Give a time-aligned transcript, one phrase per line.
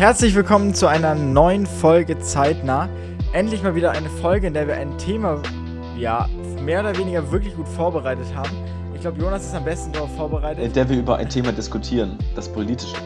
[0.00, 2.88] Herzlich willkommen zu einer neuen Folge Zeitnah.
[3.34, 5.42] Endlich mal wieder eine Folge, in der wir ein Thema,
[5.94, 6.26] ja,
[6.64, 8.48] mehr oder weniger wirklich gut vorbereitet haben.
[8.94, 10.64] Ich glaube, Jonas ist am besten darauf vorbereitet.
[10.64, 12.96] In der wir über ein Thema diskutieren, das politische.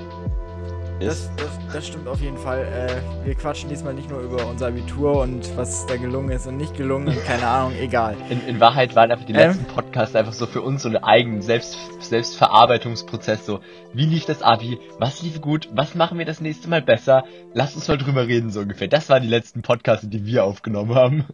[1.01, 2.62] Das, das, das stimmt auf jeden Fall.
[2.62, 6.57] Äh, wir quatschen diesmal nicht nur über unser Abitur und was da gelungen ist und
[6.57, 8.16] nicht gelungen und keine Ahnung, egal.
[8.30, 9.51] In, in Wahrheit waren einfach die Ähm.
[9.51, 13.45] letzten Podcasts einfach so für uns so eine eigene Selbst, Selbstverarbeitungsprozess.
[13.45, 13.61] So,
[13.93, 14.79] wie lief das Abi?
[14.99, 15.69] Was lief gut?
[15.75, 17.24] Was machen wir das nächste Mal besser?
[17.52, 18.88] Lass uns mal drüber reden, so ungefähr.
[18.88, 21.24] Das waren die letzten Podcasts, die wir aufgenommen haben.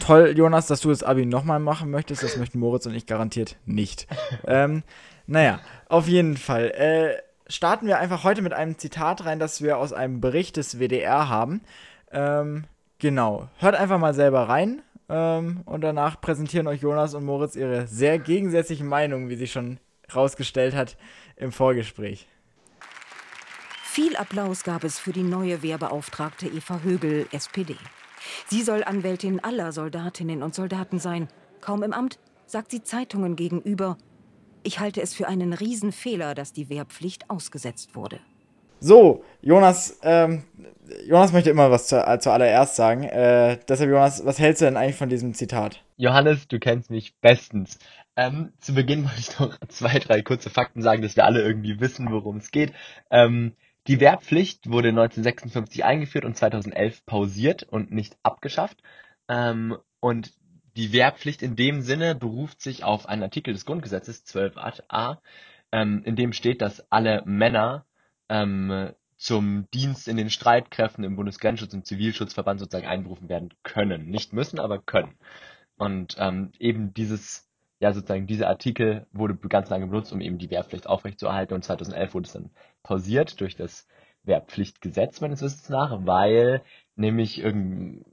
[0.00, 2.22] Toll, Jonas, dass du das Abi nochmal machen möchtest.
[2.22, 4.06] Das möchten Moritz und ich garantiert nicht.
[4.46, 4.82] ähm,
[5.26, 6.70] naja, auf jeden Fall.
[6.70, 10.78] Äh, starten wir einfach heute mit einem Zitat rein, das wir aus einem Bericht des
[10.78, 11.60] WDR haben.
[12.10, 12.64] Ähm,
[12.98, 13.48] genau.
[13.58, 14.82] Hört einfach mal selber rein.
[15.08, 19.78] Ähm, und danach präsentieren euch Jonas und Moritz ihre sehr gegensätzlichen Meinungen, wie sie schon
[20.14, 20.96] rausgestellt hat
[21.36, 22.26] im Vorgespräch.
[23.84, 27.76] Viel Applaus gab es für die neue Wehrbeauftragte Eva Högel, SPD.
[28.46, 31.28] Sie soll Anwältin aller Soldatinnen und Soldaten sein.
[31.60, 33.98] Kaum im Amt sagt sie Zeitungen gegenüber.
[34.62, 38.20] Ich halte es für einen Riesenfehler, dass die Wehrpflicht ausgesetzt wurde.
[38.80, 40.42] So, Jonas, ähm,
[41.06, 43.04] Jonas möchte immer was zu, äh, zuallererst sagen.
[43.04, 45.84] Äh, deshalb, Jonas, was hältst du denn eigentlich von diesem Zitat?
[45.96, 47.78] Johannes, du kennst mich bestens.
[48.16, 51.80] Ähm, zu Beginn wollte ich noch zwei, drei kurze Fakten sagen, dass wir alle irgendwie
[51.80, 52.72] wissen, worum es geht.
[53.10, 53.54] Ähm,
[53.86, 58.82] die Wehrpflicht wurde 1956 eingeführt und 2011 pausiert und nicht abgeschafft.
[59.28, 60.32] Ähm, und
[60.76, 65.18] die Wehrpflicht in dem Sinne beruft sich auf einen Artikel des Grundgesetzes 12a,
[65.70, 67.84] ähm, in dem steht, dass alle Männer
[68.28, 74.06] ähm, zum Dienst in den Streitkräften im Bundesgrenzschutz, im Zivilschutzverband sozusagen einberufen werden können.
[74.06, 75.14] Nicht müssen, aber können.
[75.76, 77.48] Und ähm, eben dieses,
[77.80, 82.14] ja sozusagen dieser Artikel wurde ganz lange benutzt, um eben die Wehrpflicht aufrechtzuerhalten und 2011
[82.14, 82.50] wurde es dann
[82.82, 83.86] pausiert durch das
[84.24, 86.62] Wehrpflichtgesetz meines Wissens nach, weil
[86.94, 87.42] nämlich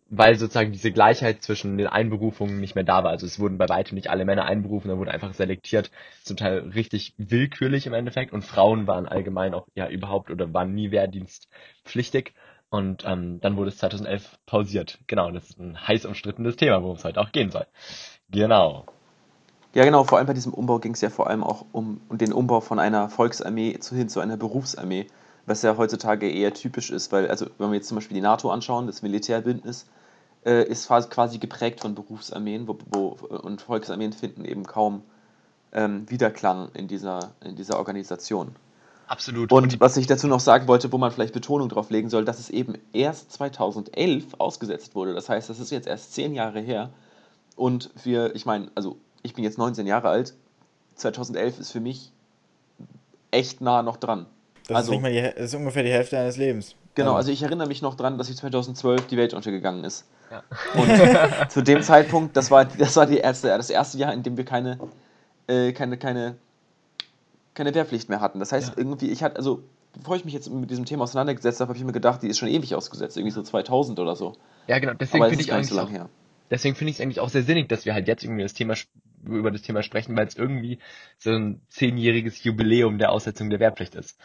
[0.09, 3.11] weil sozusagen diese Gleichheit zwischen den Einberufungen nicht mehr da war.
[3.11, 5.91] Also es wurden bei weitem nicht alle Männer einberufen, da wurde einfach selektiert,
[6.23, 10.73] zum Teil richtig willkürlich im Endeffekt und Frauen waren allgemein auch ja überhaupt oder waren
[10.73, 12.33] nie wehrdienstpflichtig.
[12.71, 14.99] Und ähm, dann wurde es 2011 pausiert.
[15.07, 17.65] Genau, das ist ein heiß umstrittenes Thema, worum es heute auch gehen soll.
[18.29, 18.85] Genau.
[19.73, 22.17] Ja, genau, vor allem bei diesem Umbau ging es ja vor allem auch um, um
[22.17, 25.07] den Umbau von einer Volksarmee zu, hin zu einer Berufsarmee,
[25.49, 28.51] was ja heutzutage eher typisch ist, weil, also wenn wir jetzt zum Beispiel die NATO
[28.51, 29.87] anschauen, das Militärbündnis,
[30.45, 35.01] äh, ist quasi- geprägt von Berufsarmeen, wo, wo, und Volksarmeen finden eben kaum
[35.71, 38.55] ähm, Widerklang in dieser, in dieser Organisation.
[39.07, 39.51] Absolut.
[39.51, 42.39] Und was ich dazu noch sagen wollte, wo man vielleicht Betonung drauf legen soll, dass
[42.39, 45.15] es eben erst 2011 ausgesetzt wurde.
[45.15, 46.91] Das heißt, das ist jetzt erst zehn Jahre her.
[47.55, 50.35] Und wir, ich meine, also ich bin jetzt 19 Jahre alt.
[50.95, 52.11] 2011 ist für mich
[53.31, 54.27] echt nah noch dran.
[54.69, 56.75] Das, Also- ist, nicht mal die, das ist ungefähr die Hälfte deines Lebens.
[56.95, 60.05] Genau, also ich erinnere mich noch dran, dass ich 2012 die Welt untergegangen ist.
[60.31, 60.43] Ja.
[60.73, 64.37] Und zu dem Zeitpunkt, das war, das war die erste, das erste Jahr, in dem
[64.37, 64.77] wir keine,
[65.47, 66.35] äh, keine, keine,
[67.53, 68.39] keine Wehrpflicht mehr hatten.
[68.39, 68.73] Das heißt, Ja.
[68.77, 69.63] irgendwie, ich hatte, also
[69.93, 72.37] bevor ich mich jetzt mit diesem Thema auseinandergesetzt habe, habe ich mir gedacht, die ist
[72.37, 74.33] schon ewig ausgesetzt, irgendwie so 2000 oder so.
[74.67, 74.93] ja, genau.
[74.93, 76.09] Deswegen finde ich so eigentlich lange auch, her.
[76.51, 78.75] deswegen finde ich es eigentlich auch sehr sinnig, dass wir halt jetzt irgendwie das Thema
[79.25, 80.79] über das Thema sprechen, weil es irgendwie
[81.17, 84.17] so ein zehnjähriges Jubiläum der Aussetzung der Wehrpflicht ist.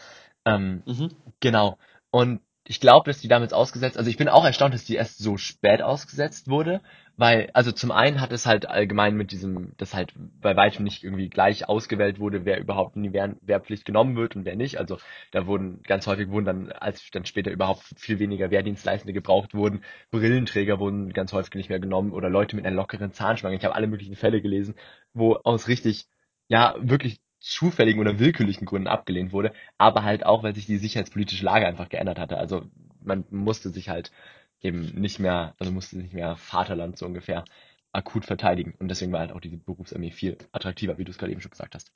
[0.45, 1.11] Ähm, Mhm.
[1.41, 1.79] Genau.
[2.11, 5.19] Und ich glaube, dass die damals ausgesetzt, also ich bin auch erstaunt, dass die erst
[5.19, 6.81] so spät ausgesetzt wurde,
[7.17, 11.05] weil, also zum einen hat es halt allgemein mit diesem, dass halt bei weitem nicht
[11.05, 14.79] irgendwie gleich ausgewählt wurde, wer überhaupt in die Wehr, Wehrpflicht genommen wird und wer nicht.
[14.79, 14.99] Also
[15.31, 19.85] da wurden, ganz häufig wurden dann, als dann später überhaupt viel weniger Wehrdienstleistende gebraucht wurden,
[20.11, 23.57] Brillenträger wurden ganz häufig nicht mehr genommen oder Leute mit einer lockeren Zahnschwange.
[23.57, 24.75] Ich habe alle möglichen Fälle gelesen,
[25.13, 26.07] wo aus richtig,
[26.49, 31.45] ja, wirklich zufälligen oder willkürlichen Gründen abgelehnt wurde, aber halt auch, weil sich die sicherheitspolitische
[31.45, 32.39] Lage einfach geändert hatte.
[32.39, 32.63] Also
[33.03, 34.13] man musste sich halt
[34.63, 37.45] eben nicht mehr, also musste nicht mehr Vaterland so ungefähr
[37.93, 38.75] akut verteidigen.
[38.79, 41.51] Und deswegen war halt auch diese Berufsarmee viel attraktiver, wie du es gerade eben schon
[41.51, 41.93] gesagt hast.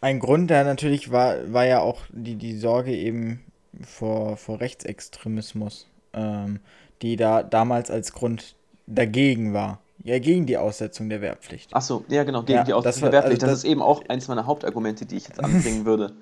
[0.00, 3.42] Ein Grund, der natürlich war, war ja auch die, die Sorge eben
[3.82, 6.60] vor, vor Rechtsextremismus, ähm,
[7.02, 8.54] die da damals als Grund
[8.86, 9.80] dagegen war.
[10.02, 11.74] Ja, gegen die Aussetzung der Wehrpflicht.
[11.74, 13.42] Achso, ja genau, gegen Ja, die Aussetzung war- der Wehrpflicht.
[13.42, 16.12] also das, das- ist eben auch eins meiner Hauptargumente, die ich jetzt anbringen würde.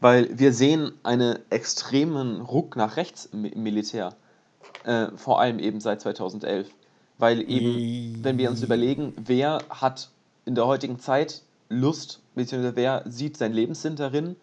[0.00, 4.14] Weil wir sehen einen extremen Ruck nach rechts im im Militär.
[4.84, 6.68] Äh, vor allem eben seit 2011.
[7.16, 10.10] Weil eben, wenn wir uns überlegen, wer hat
[10.44, 14.36] in der heutigen Zeit Lust, beziehungsweise wer sieht seinen Lebenssinn darin,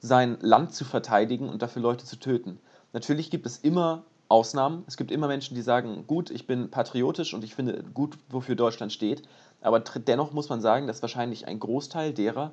[0.00, 2.58] sein Land zu verteidigen und dafür Leute zu töten.
[2.92, 4.84] Natürlich gibt es immer Ausnahmen.
[4.86, 8.54] Es gibt immer Menschen, die sagen, gut, ich bin patriotisch und ich finde gut, wofür
[8.54, 9.22] Deutschland steht.
[9.60, 12.52] Aber dennoch muss man sagen, dass wahrscheinlich ein Großteil derer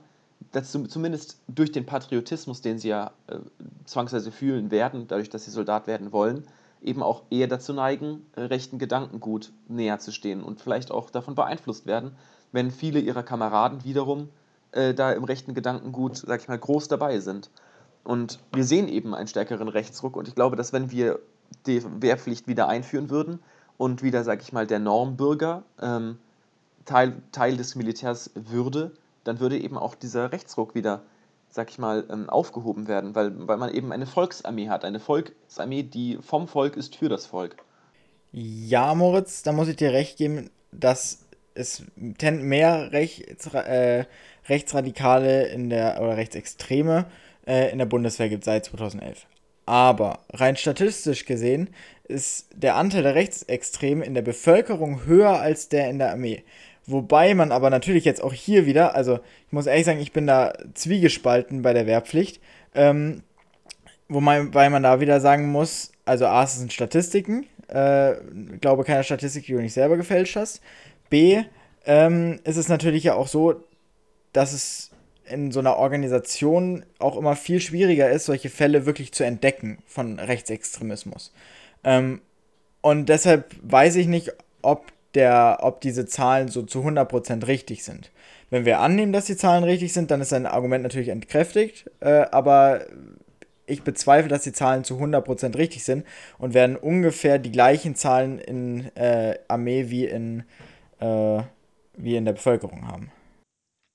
[0.51, 3.37] dazu, zumindest durch den Patriotismus, den sie ja äh,
[3.85, 6.45] zwangsweise fühlen werden, dadurch, dass sie Soldat werden wollen,
[6.81, 11.35] eben auch eher dazu neigen, äh, rechten Gedankengut näher zu stehen und vielleicht auch davon
[11.35, 12.15] beeinflusst werden,
[12.51, 14.29] wenn viele ihrer Kameraden wiederum
[14.71, 17.51] äh, da im rechten Gedankengut, sag ich mal, groß dabei sind.
[18.03, 21.19] Und wir sehen eben einen stärkeren Rechtsruck und ich glaube, dass wenn wir
[21.65, 23.39] die Wehrpflicht wieder einführen würden
[23.77, 26.17] und wieder, sag ich mal, der Normbürger ähm,
[26.85, 28.91] Teil, Teil des Militärs würde,
[29.23, 31.01] dann würde eben auch dieser Rechtsruck wieder,
[31.49, 35.83] sag ich mal, ähm, aufgehoben werden, weil, weil man eben eine Volksarmee hat, eine Volksarmee,
[35.83, 37.57] die vom Volk ist für das Volk.
[38.31, 44.05] Ja, Moritz, da muss ich dir recht geben, dass es mehr Rechts, äh,
[44.47, 47.05] Rechtsradikale in der oder Rechtsextreme
[47.45, 49.25] äh, in der Bundeswehr gibt seit 2011.
[49.67, 51.69] Aber rein statistisch gesehen
[52.05, 56.43] ist der Anteil der Rechtsextremen in der Bevölkerung höher als der in der Armee.
[56.85, 60.25] Wobei man aber natürlich jetzt auch hier wieder, also ich muss ehrlich sagen, ich bin
[60.25, 62.41] da zwiegespalten bei der Wehrpflicht.
[62.75, 63.23] Ähm,
[64.07, 67.45] wobei man da wieder sagen muss, also A, es sind Statistiken.
[67.67, 68.15] Äh,
[68.61, 70.61] glaube keine Statistik, die du nicht selber gefälscht hast.
[71.09, 71.43] B,
[71.85, 73.61] ähm, ist es natürlich ja auch so,
[74.31, 74.91] dass es
[75.29, 80.19] in so einer Organisation auch immer viel schwieriger ist, solche Fälle wirklich zu entdecken von
[80.19, 81.33] Rechtsextremismus.
[81.83, 82.21] Ähm,
[82.81, 88.11] und deshalb weiß ich nicht, ob der, ob diese Zahlen so zu 100% richtig sind.
[88.49, 92.25] Wenn wir annehmen, dass die Zahlen richtig sind, dann ist sein Argument natürlich entkräftigt, äh,
[92.31, 92.85] aber
[93.65, 96.05] ich bezweifle, dass die Zahlen zu 100% richtig sind
[96.37, 100.43] und werden ungefähr die gleichen Zahlen in äh, Armee wie in,
[100.99, 101.41] äh,
[101.97, 103.11] wie in der Bevölkerung haben.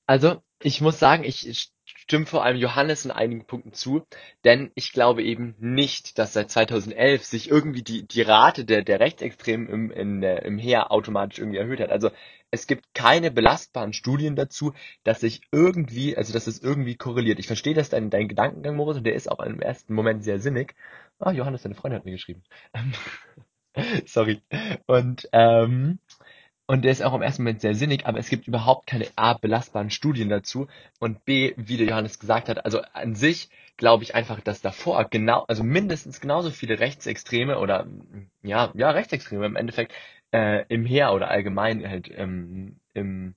[0.06, 4.05] Also, ich muss sagen, ich stimme vor allem Johannes in einigen Punkten zu,
[4.44, 9.00] denn ich glaube eben nicht, dass seit 2011 sich irgendwie die, die Rate der, der
[9.00, 11.91] Rechtsextremen im, in im Heer automatisch irgendwie erhöht hat.
[11.91, 12.11] Also
[12.50, 14.75] es gibt keine belastbaren Studien dazu,
[15.05, 17.38] dass sich irgendwie, also dass es irgendwie korreliert.
[17.38, 20.38] Ich verstehe das dein, dein Gedankengang, Moritz, und der ist auch im ersten Moment sehr
[20.38, 20.75] sinnig.
[21.19, 22.43] Ah, Johannes, deine Freundin hat mir geschrieben.
[24.06, 24.43] Sorry.
[24.87, 25.99] Und ähm,
[26.72, 29.34] und der ist auch im ersten Moment sehr sinnig, aber es gibt überhaupt keine A,
[29.34, 30.69] belastbaren Studien dazu.
[31.00, 35.04] Und B, wie der Johannes gesagt hat, also an sich glaube ich einfach, dass davor
[35.10, 37.86] genau, also mindestens genauso viele Rechtsextreme oder
[38.42, 39.92] ja, ja, Rechtsextreme im Endeffekt
[40.32, 43.34] äh, im Heer oder allgemein halt ähm, im,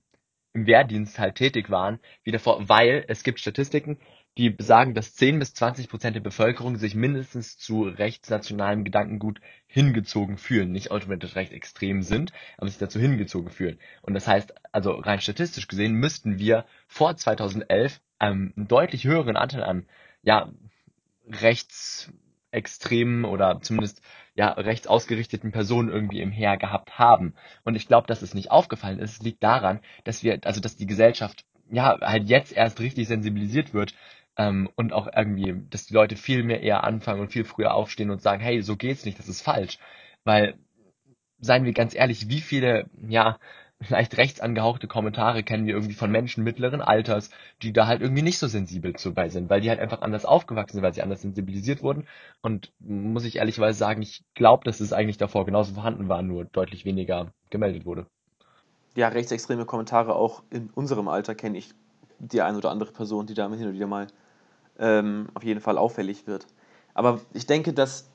[0.54, 3.98] im Wehrdienst halt tätig waren, wie davor, weil es gibt Statistiken,
[4.36, 10.36] die besagen, dass 10 bis 20 Prozent der Bevölkerung sich mindestens zu rechtsnationalem Gedankengut hingezogen
[10.36, 10.72] fühlen.
[10.72, 13.78] Nicht automatisch recht extrem sind, aber sich dazu hingezogen fühlen.
[14.02, 19.36] Und das heißt, also rein statistisch gesehen müssten wir vor 2011 ähm, einen deutlich höheren
[19.36, 19.86] Anteil an,
[20.22, 20.52] ja,
[21.28, 24.02] rechtsextremen oder zumindest
[24.34, 27.34] ja rechts ausgerichteten Personen irgendwie im Heer gehabt haben.
[27.64, 30.86] Und ich glaube, dass es nicht aufgefallen ist, liegt daran, dass wir, also dass die
[30.86, 33.94] Gesellschaft ja halt jetzt erst richtig sensibilisiert wird
[34.36, 38.10] ähm, und auch irgendwie, dass die Leute viel mehr eher anfangen und viel früher aufstehen
[38.10, 39.78] und sagen, hey, so geht's nicht, das ist falsch.
[40.24, 40.54] Weil,
[41.38, 43.38] seien wir ganz ehrlich, wie viele, ja,
[43.80, 47.30] vielleicht rechts angehauchte Kommentare kennen wir irgendwie von Menschen mittleren Alters,
[47.62, 50.24] die da halt irgendwie nicht so sensibel zu bei sind, weil die halt einfach anders
[50.24, 52.06] aufgewachsen sind, weil sie anders sensibilisiert wurden.
[52.40, 56.46] Und muss ich ehrlicherweise sagen, ich glaube, dass es eigentlich davor genauso vorhanden war, nur
[56.46, 58.06] deutlich weniger gemeldet wurde.
[58.94, 61.74] Ja, rechtsextreme Kommentare auch in unserem Alter kenne ich
[62.18, 64.06] die ein oder andere Person, die da hin und wieder mal
[64.78, 66.46] ähm, auf jeden Fall auffällig wird.
[66.94, 68.08] Aber ich denke, dass,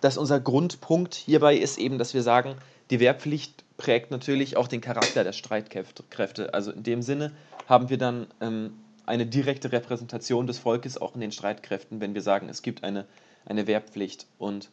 [0.00, 2.56] dass unser Grundpunkt hierbei ist eben, dass wir sagen,
[2.90, 6.54] die Wehrpflicht prägt natürlich auch den Charakter der Streitkräfte.
[6.54, 7.32] Also in dem Sinne
[7.66, 8.74] haben wir dann ähm,
[9.06, 13.06] eine direkte Repräsentation des Volkes auch in den Streitkräften, wenn wir sagen, es gibt eine,
[13.44, 14.26] eine Wehrpflicht.
[14.38, 14.70] Und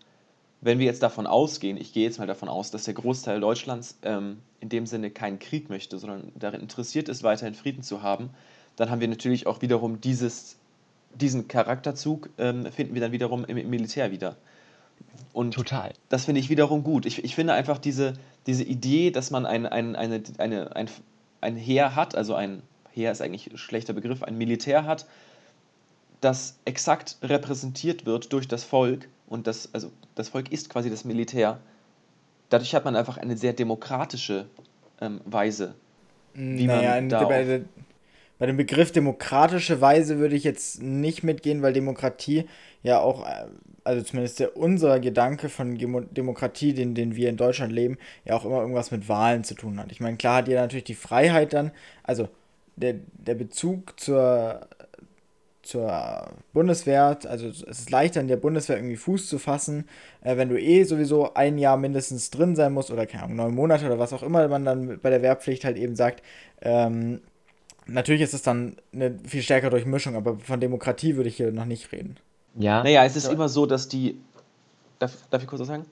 [0.62, 3.98] wenn wir jetzt davon ausgehen, ich gehe jetzt mal davon aus, dass der Großteil Deutschlands
[4.04, 8.30] ähm, in dem Sinne keinen Krieg möchte, sondern darin interessiert ist, weiterhin Frieden zu haben,
[8.76, 10.58] dann haben wir natürlich auch wiederum dieses
[11.16, 14.36] diesen Charakterzug ähm, finden wir dann wiederum im, im, Militär wieder.
[15.34, 15.94] Und Total.
[16.10, 17.06] das finde ich wiederum gut.
[17.06, 18.14] Ich, ich finde einfach diese,
[18.48, 20.90] diese Idee, dass man ein, ein, eine, eine, ein,
[21.42, 22.62] ein Heer hat, also ein
[22.94, 25.06] Heer ist eigentlich ein schlechter Begriff, ein Militär hat,
[26.20, 31.04] das exakt repräsentiert wird durch das Volk und das, also das Volk ist quasi das
[31.04, 31.60] Militär.
[32.50, 34.46] Dadurch hat man einfach eine sehr demokratische
[35.00, 35.74] ähm, Weise,
[36.34, 37.28] wie naja, man da
[38.42, 42.46] bei dem Begriff demokratische Weise würde ich jetzt nicht mitgehen, weil Demokratie
[42.82, 43.46] ja auch, äh,
[43.84, 45.78] also zumindest der, unser Gedanke von
[46.10, 49.80] Demokratie, den, den wir in Deutschland leben, ja auch immer irgendwas mit Wahlen zu tun
[49.80, 49.92] hat.
[49.92, 51.70] Ich meine, klar hat jeder natürlich die Freiheit dann,
[52.02, 52.30] also
[52.78, 54.62] der, der Bezug zur,
[55.62, 59.88] zur Bundeswehr, also es ist leichter in der Bundeswehr irgendwie Fuß zu fassen,
[60.24, 63.54] äh, wenn du eh sowieso ein Jahr mindestens drin sein musst oder keine Ahnung, neun
[63.54, 66.24] Monate oder was auch immer man dann bei der Wehrpflicht halt eben sagt,
[66.64, 67.22] ähm,
[67.92, 71.66] Natürlich ist es dann eine viel stärkere Durchmischung, aber von Demokratie würde ich hier noch
[71.66, 72.18] nicht reden.
[72.56, 72.84] Ja.
[72.84, 73.32] Naja, es ist Ja.
[73.32, 74.18] immer so, dass die.
[75.00, 75.86] Darf, darf ich kurz was sagen?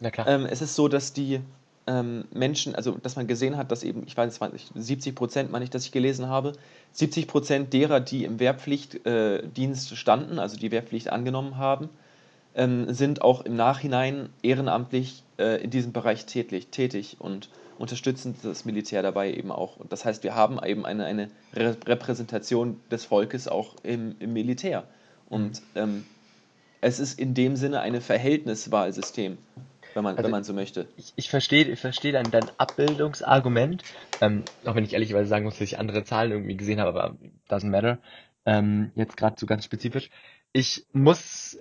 [0.00, 0.26] Na klar.
[0.26, 1.40] Ähm, es ist so, dass die
[1.86, 5.64] ähm, Menschen, also dass man gesehen hat, dass eben, ich weiß nicht, 70 Prozent, meine
[5.64, 6.52] ich, dass ich gelesen habe,
[6.92, 11.88] 70 Prozent derer, die im Wehrpflichtdienst äh, standen, also die Wehrpflicht angenommen haben,
[12.54, 18.64] ähm, sind auch im Nachhinein ehrenamtlich äh, in diesem Bereich tätig, tätig und unterstützen das
[18.64, 19.76] Militär dabei eben auch.
[19.76, 24.32] Und das heißt, wir haben eben eine, eine Re Repräsentation des Volkes auch im, im
[24.32, 24.84] Militär.
[25.28, 26.04] Und ähm,
[26.80, 29.38] es ist in dem Sinne ein Verhältniswahlsystem,
[29.94, 30.86] wenn man, Also wenn man so möchte.
[30.96, 33.82] ich, ich verstehe ich verstehe dein, dein Abbildungsargument,
[34.20, 37.16] ähm, auch wenn ich ehrlicherweise sagen muss, dass ich andere Zahlen irgendwie gesehen habe, aber
[37.48, 37.98] doesn't matter.
[38.44, 40.10] Ähm, jetzt gerade so ganz spezifisch.
[40.52, 41.58] Ich muss,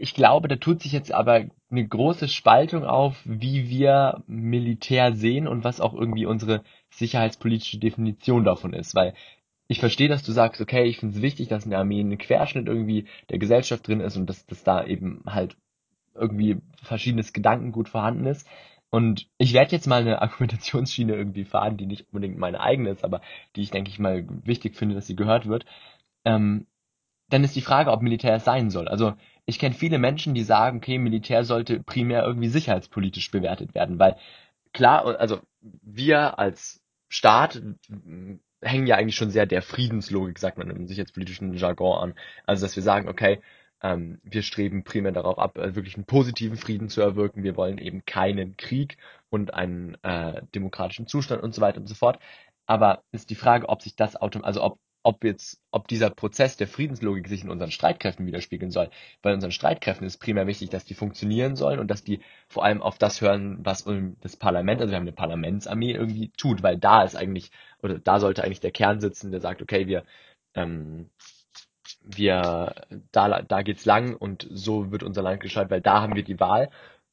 [0.00, 5.46] ich glaube, da tut sich jetzt aber eine große Spaltung auf, wie wir Militär sehen
[5.46, 9.12] und was auch irgendwie unsere sicherheitspolitische Definition davon ist, weil
[9.68, 12.16] ich verstehe, dass du sagst, okay, ich finde es wichtig, dass in der Armee ein
[12.16, 15.58] Querschnitt irgendwie der Gesellschaft drin ist und dass, dass da eben halt
[16.14, 18.48] irgendwie verschiedenes Gedankengut vorhanden ist.
[18.88, 23.04] Und ich werde jetzt mal eine Argumentationsschiene irgendwie fahren, die nicht unbedingt meine eigene ist,
[23.04, 23.20] aber
[23.54, 25.66] die ich, denke ich mal, wichtig finde, dass sie gehört wird.
[26.24, 26.66] Ähm,
[27.30, 28.88] dann ist die Frage, ob Militär es sein soll.
[28.88, 29.14] Also
[29.46, 34.16] ich kenne viele Menschen, die sagen, okay, Militär sollte primär irgendwie sicherheitspolitisch bewertet werden, weil
[34.72, 37.62] klar, also wir als Staat
[38.62, 42.14] hängen ja eigentlich schon sehr der Friedenslogik, sagt man im sicherheitspolitischen Jargon an.
[42.46, 43.40] Also dass wir sagen, okay,
[43.82, 47.42] ähm, wir streben primär darauf ab, äh, wirklich einen positiven Frieden zu erwirken.
[47.42, 48.98] Wir wollen eben keinen Krieg
[49.30, 52.18] und einen äh, demokratischen Zustand und so weiter und so fort.
[52.66, 56.56] Aber ist die Frage, ob sich das autom also ob ob jetzt, ob dieser Prozess
[56.56, 58.90] der Friedenslogik sich in unseren Streitkräften widerspiegeln soll.
[59.22, 62.82] Bei unseren Streitkräften ist primär wichtig, dass die funktionieren sollen und dass die vor allem
[62.82, 63.86] auf das hören, was
[64.20, 67.50] das Parlament, also wir haben eine Parlamentsarmee irgendwie tut, weil da ist eigentlich,
[67.82, 70.04] oder da sollte eigentlich der Kern sitzen, der sagt, okay, wir,
[70.54, 71.08] ähm,
[72.02, 72.74] wir,
[73.12, 76.40] da, da geht's lang und so wird unser Land gestaltet, weil da haben wir die
[76.40, 76.70] Wahl,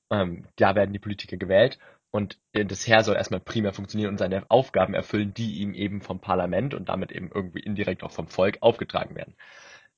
[0.10, 1.80] ähm, da werden die Politiker gewählt
[2.12, 6.02] und äh, das Heer soll erstmal primär funktionieren und seine Aufgaben erfüllen, die ihm eben
[6.02, 9.36] vom Parlament und damit eben irgendwie indirekt auch vom Volk aufgetragen werden.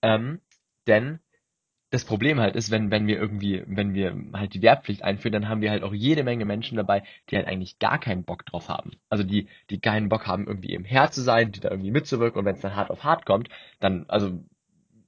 [0.02, 0.42] Ähm,
[0.88, 1.20] denn
[1.92, 5.50] das Problem halt ist, wenn, wenn wir irgendwie, wenn wir halt die Wehrpflicht einführen, dann
[5.50, 8.70] haben wir halt auch jede Menge Menschen dabei, die halt eigentlich gar keinen Bock drauf
[8.70, 8.92] haben.
[9.10, 12.40] Also die, die keinen Bock haben, irgendwie im Heer zu sein, die da irgendwie mitzuwirken
[12.40, 13.50] und wenn es dann hart auf hart kommt,
[13.80, 14.40] dann, also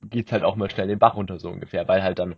[0.03, 2.35] geht's halt auch mal schnell den Bach runter, so ungefähr, weil halt dann,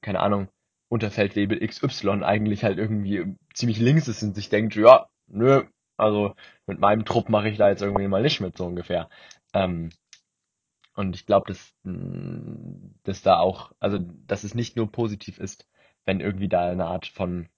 [0.00, 0.48] keine Ahnung,
[0.92, 5.64] Unterfeldwebel XY eigentlich halt irgendwie ziemlich links ist und sich denkt, ja, nö,
[5.96, 6.34] also
[6.66, 9.08] mit meinem Trupp mache ich da jetzt irgendwie mal nicht mit, so ungefähr.
[9.54, 9.88] Ähm,
[10.94, 15.66] und ich glaube, dass, mh, dass da auch, also dass es nicht nur positiv ist,
[16.04, 17.48] wenn irgendwie da eine Art von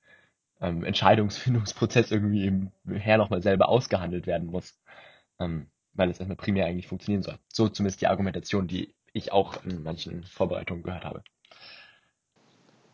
[0.60, 4.80] ähm, Entscheidungsfindungsprozess irgendwie im Heer nochmal selber ausgehandelt werden muss.
[5.40, 7.38] Ähm, weil es erstmal primär eigentlich funktionieren soll.
[7.48, 11.22] So zumindest die Argumentation, die ich auch in manchen Vorbereitungen gehört habe.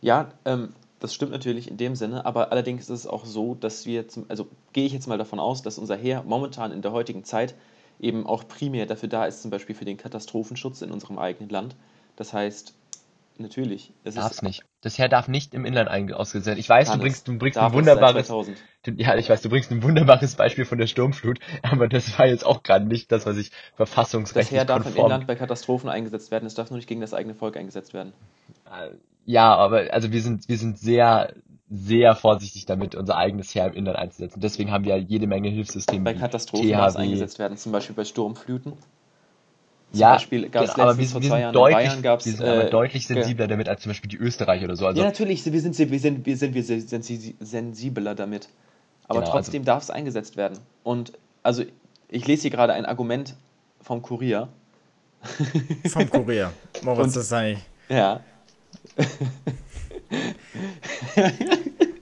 [0.01, 3.87] Ja, ähm, das stimmt natürlich in dem Sinne, aber allerdings ist es auch so, dass
[3.87, 6.93] wir, zum, also gehe ich jetzt mal davon aus, dass unser Heer momentan in der
[6.93, 7.55] heutigen Zeit
[7.99, 11.77] eben auch primär dafür da ist, zum Beispiel für den Katastrophenschutz in unserem eigenen Land.
[12.17, 12.75] Das heißt,
[13.41, 14.65] natürlich, es Darf's nicht.
[14.83, 16.59] Das Heer darf nicht im Inland ausgesetzt werden.
[16.59, 18.57] Ich weiß, du bringst, du bringst ein wunderbares, 2000.
[18.85, 22.27] du- ja, ich weiß, du bringst ein wunderbares Beispiel von der Sturmflut, aber das war
[22.27, 25.07] jetzt auch gerade nicht das, was ich Das verfassungsrechtlich Heer darf im konform.
[25.07, 28.13] Inland bei Katastrophen eingesetzt werden, es darf nur nicht gegen das eigene Volk eingesetzt werden.
[28.67, 28.91] Äh,
[29.27, 31.35] Ja, aber also wir sind, wir sind sehr,
[31.71, 34.41] sehr vorsichtig damit, unser eigenes Heer im Inland einzusetzen.
[34.41, 37.95] Deswegen haben wir ja jede Menge Hilfssysteme Bei Katastrophen darf es eingesetzt werden, zum Beispiel
[37.95, 38.73] bei Sturmfluten.
[39.93, 42.27] Zum Ja, Beispiel gab es genau, letztens vor zwei sind Jahren in deutlich, Bayern gab's,
[42.27, 44.87] wir sind aber äh, deutlich sensibler damit als zum Beispiel die Österreicher oder so.
[44.87, 48.49] Also ja, natürlich, wir sind, wir sind, wir sind wir sensi- sensibler damit.
[49.09, 50.59] Aber Genau, also- trotzdem darf es eingesetzt werden.
[50.85, 51.65] Und also
[52.09, 53.35] ich lese hier gerade ein Argument
[53.83, 54.49] vom Kurier.
[55.89, 56.53] Vom Kurier.
[56.83, 57.65] Moritz, Und- das eigentlich.
[57.89, 58.21] Ja.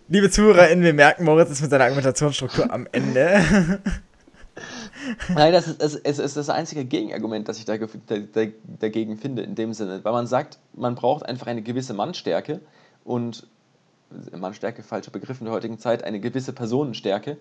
[0.09, 3.80] Liebe ZuhörerInnen, wir merken, Moritz ist mit seiner Argumentationsstruktur am Ende.
[5.35, 10.05] Nein, das ist, es, ist das einzige Gegenargument, das ich dagegen finde, in dem Sinne.
[10.05, 12.61] Weil man sagt, man braucht einfach eine gewisse Mannstärke
[13.05, 13.47] und
[14.37, 17.37] Mannstärke, falscher Begriff in der heutigen Zeit, eine gewisse Personenstärke,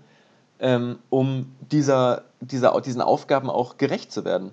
[0.60, 4.52] ähm, um dieser, dieser, diesen Aufgaben auch gerecht zu werden.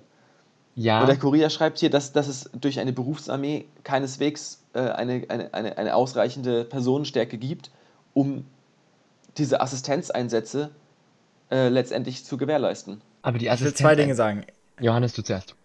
[0.75, 5.25] ja, Und der Kurier schreibt hier, dass, dass es durch eine Berufsarmee keineswegs äh, eine,
[5.29, 7.71] eine, eine, eine ausreichende Personenstärke gibt,
[8.13, 8.45] um
[9.37, 10.71] diese Assistenzeinsätze
[11.51, 13.01] äh, letztendlich zu gewährleisten.
[13.21, 13.77] aber die Ich will Assistenz.
[13.77, 14.45] zwei Dinge sagen.
[14.79, 15.55] Johannes, du zuerst.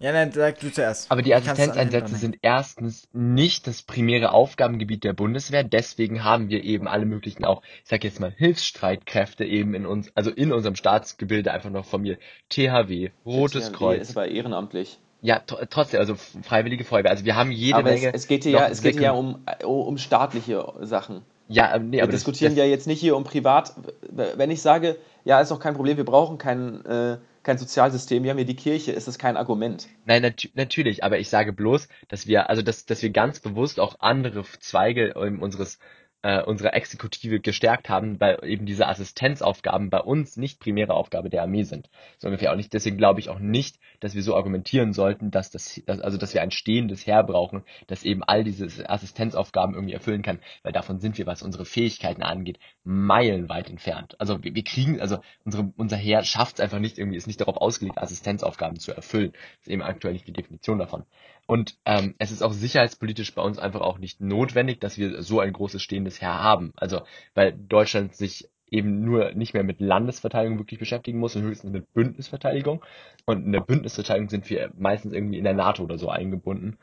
[0.00, 1.10] Ja, nein, sag du zuerst.
[1.10, 5.64] Aber die Assistenzeinsätze sind erstens nicht das primäre Aufgabengebiet der Bundeswehr.
[5.64, 10.12] Deswegen haben wir eben alle möglichen auch, ich sag jetzt mal, Hilfsstreitkräfte eben in uns,
[10.14, 12.16] also in unserem Staatsgebilde einfach noch von mir.
[12.48, 14.02] THW, Rotes THW Kreuz.
[14.02, 15.00] ist aber ehrenamtlich.
[15.20, 17.10] Ja, tr trotzdem, also Freiwillige Feuerwehr.
[17.10, 18.14] Also wir haben jede aber es, Menge.
[18.14, 21.22] es geht hier ja, es geht hier ja um, um staatliche Sachen.
[21.48, 23.72] Ja, ähm, nee, Wir aber diskutieren das, ja jetzt nicht hier um privat.
[24.10, 28.30] Wenn ich sage, ja, ist doch kein Problem, wir brauchen kein, äh, kein Sozialsystem, wir
[28.30, 29.88] haben hier die Kirche, ist das kein Argument.
[30.04, 33.80] Nein, nat natürlich, aber ich sage bloß, dass wir, also dass, dass wir ganz bewusst
[33.80, 35.78] auch andere Zweige ähm, unseres
[36.22, 41.42] äh, unserer Exekutive gestärkt haben, weil eben diese Assistenzaufgaben bei uns nicht primäre Aufgabe der
[41.42, 41.88] Armee sind.
[42.18, 42.72] So ungefähr auch nicht.
[42.72, 46.34] Deswegen glaube ich auch nicht, dass wir so argumentieren sollten, dass das, dass, also dass
[46.34, 50.98] wir ein stehendes Heer brauchen, das eben all diese Assistenzaufgaben irgendwie erfüllen kann, weil davon
[50.98, 54.16] sind wir, was unsere Fähigkeiten angeht, meilenweit entfernt.
[54.20, 57.40] Also wir, wir kriegen, also unsere, unser Heer schafft es einfach nicht irgendwie, ist nicht
[57.40, 59.32] darauf ausgelegt, Assistenzaufgaben zu erfüllen.
[59.32, 61.04] Das ist eben aktuell nicht die Definition davon.
[61.46, 65.40] Und ähm, es ist auch sicherheitspolitisch bei uns einfach auch nicht notwendig, dass wir so
[65.40, 66.72] ein großes stehendes Heer haben.
[66.76, 67.02] Also
[67.34, 71.92] weil Deutschland sich eben nur nicht mehr mit Landesverteidigung wirklich beschäftigen muss und höchstens mit
[71.94, 72.84] Bündnisverteidigung.
[73.24, 76.78] Und in der Bündnisverteidigung sind wir meistens irgendwie in der NATO oder so eingebunden.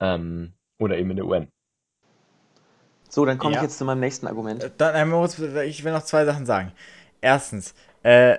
[0.00, 1.48] Ähm, oder eben in der UN.
[3.08, 3.60] So, dann komme Ja.
[3.60, 4.62] ich jetzt zu meinem nächsten Argument.
[4.62, 6.72] Äh, Dann, Herr Moritz, ich will noch zwei Sachen sagen.
[7.20, 8.38] Erstens, äh,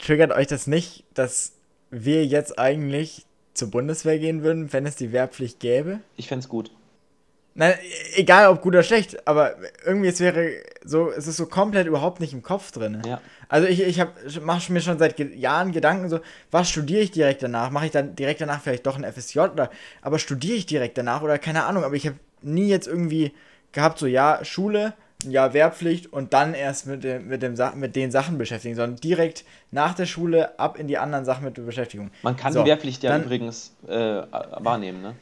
[0.00, 1.58] triggert euch das nicht, dass
[1.90, 6.00] wir jetzt eigentlich zur Bundeswehr gehen würden, wenn es die Wehrpflicht gäbe?
[6.16, 6.70] Ich fände es gut.
[7.54, 7.74] Nein,
[8.14, 10.52] egal ob gut oder schlecht, aber irgendwie es wäre
[10.84, 13.02] so, es ist so komplett überhaupt nicht im Kopf drin.
[13.06, 13.20] Ja.
[13.48, 14.02] Also ich, ich
[14.40, 17.70] mache mir schon seit Jahren Gedanken so, was studiere ich direkt danach?
[17.70, 21.20] Mache ich dann direkt danach vielleicht doch ein FSJ oder aber studiere ich direkt danach
[21.22, 23.32] oder keine Ahnung, aber ich habe nie jetzt irgendwie
[23.72, 24.94] gehabt so ja, Schule,
[25.28, 29.44] ja, Wehrpflicht und dann erst mit dem, mit dem mit den Sachen beschäftigen, sondern direkt
[29.70, 32.10] nach der Schule ab in die anderen Sachen mit der Beschäftigung.
[32.22, 35.14] Man kann So, die Wehrpflicht ja dann- übrigens äh, wahrnehmen, ne?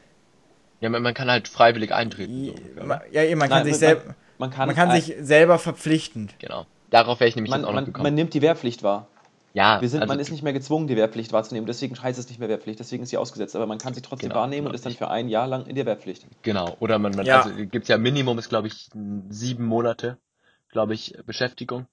[0.81, 2.45] Ja, man, man kann halt freiwillig eintreten.
[2.47, 3.01] So Ja, ne?
[3.11, 5.57] ja, eben, man kann Nein, sich man- selber Man kann, man kann ein- sich selber
[5.59, 6.29] verpflichten.
[6.39, 6.65] Genau.
[6.89, 8.03] Darauf wäre ich nämlich man, jetzt auch noch man, gekommen.
[8.03, 9.07] man nimmt die Wehrpflicht wahr.
[9.53, 11.67] ja, Wir sind, also, man ist nicht mehr gezwungen, die Wehrpflicht wahrzunehmen.
[11.67, 13.55] Deswegen heißt es nicht mehr Wehrpflicht, deswegen ist sie ausgesetzt.
[13.55, 14.69] Aber man kann sie trotzdem Genau, wahrnehmen genau.
[14.69, 16.25] und ist dann für ein Jahr lang in der Wehrpflicht.
[16.41, 17.41] Genau, oder man, man Ja.
[17.43, 18.89] also gibt's ja Minimum ist glaube ich
[19.29, 20.17] sieben Monate,
[20.71, 21.85] glaube ich, Beschäftigung.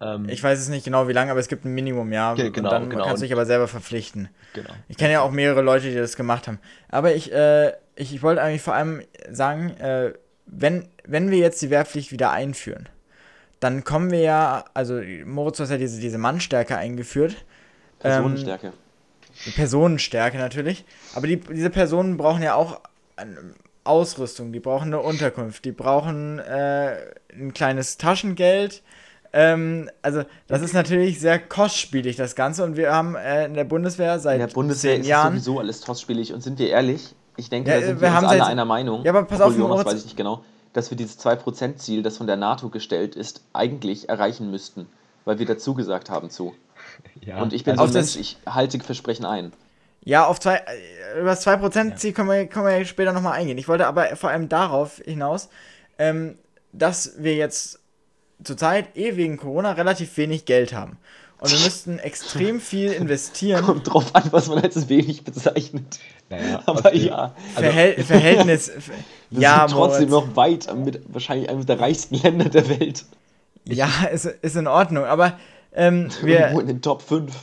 [0.00, 2.34] Ähm, Ich weiß es nicht genau wie lange, aber es gibt ein Minimum, ja.
[2.34, 3.04] Ge- genau, und dann genau.
[3.04, 4.28] kannst du dich aber selber verpflichten.
[4.52, 4.70] genau.
[4.88, 6.58] Ich kenne ja auch mehrere Leute, die das gemacht haben.
[6.88, 10.12] Aber ich, äh, ich, ich wollte eigentlich vor allem sagen, äh,
[10.46, 12.88] wenn, wenn wir jetzt die Wehrpflicht wieder einführen,
[13.60, 17.36] dann kommen wir ja, also Moritz hat ja diese, diese Mannstärke eingeführt.
[18.02, 18.72] Ähm, Personenstärke.
[19.54, 20.84] Personenstärke natürlich.
[21.14, 22.80] Aber die, diese Personen brauchen ja auch
[23.84, 26.96] Ausrüstung, die brauchen eine Unterkunft, die brauchen äh,
[27.32, 28.82] ein kleines Taschengeld.
[29.32, 32.64] Ähm, also das ist natürlich sehr kostspielig, das Ganze.
[32.64, 35.34] Und wir haben äh, in der Bundeswehr seit In der Bundeswehr zehn ist Jahren.
[35.34, 36.32] sowieso alles kostspielig.
[36.32, 38.64] Und sind wir ehrlich, ich denke, Ja, da sind wir wir, haben uns alle einer
[38.64, 39.04] Meinung.
[39.04, 42.02] Ja, aber pass obwohl auf, Jonas Moritz- weiß ich nicht genau, dass wir dieses 2%-Ziel,
[42.02, 44.86] das von der NATO gestellt ist, eigentlich erreichen müssten.
[45.24, 46.54] Weil wir dazu gesagt haben zu.
[47.24, 49.52] Ja, Und ich bin also so ein Mensch, ich halte Versprechen ein.
[50.04, 53.56] Ja, auf zwei, äh, über das 2%-Ziel können wir, können wir ja später nochmal eingehen.
[53.56, 55.48] Ich wollte aber vor allem darauf hinaus,
[55.98, 56.36] ähm,
[56.72, 57.78] dass wir jetzt
[58.42, 60.98] zurzeit eh wegen Corona relativ wenig Geld haben.
[61.42, 63.64] Und wir müssten extrem viel investieren.
[63.64, 65.98] Kommt drauf an, was man als wenig bezeichnet.
[66.30, 68.70] Naja, Aber aus- ja, Verhäl Verhältnis.
[69.30, 73.04] wir ja, sind trotzdem Moritz, noch weit mit wahrscheinlich einem der reichsten Länder der Welt.
[73.64, 75.04] ja, ist, ist in Ordnung.
[75.04, 75.38] Aber
[75.72, 76.38] ähm, wir.
[76.40, 77.34] Irgendwo in den Top 5.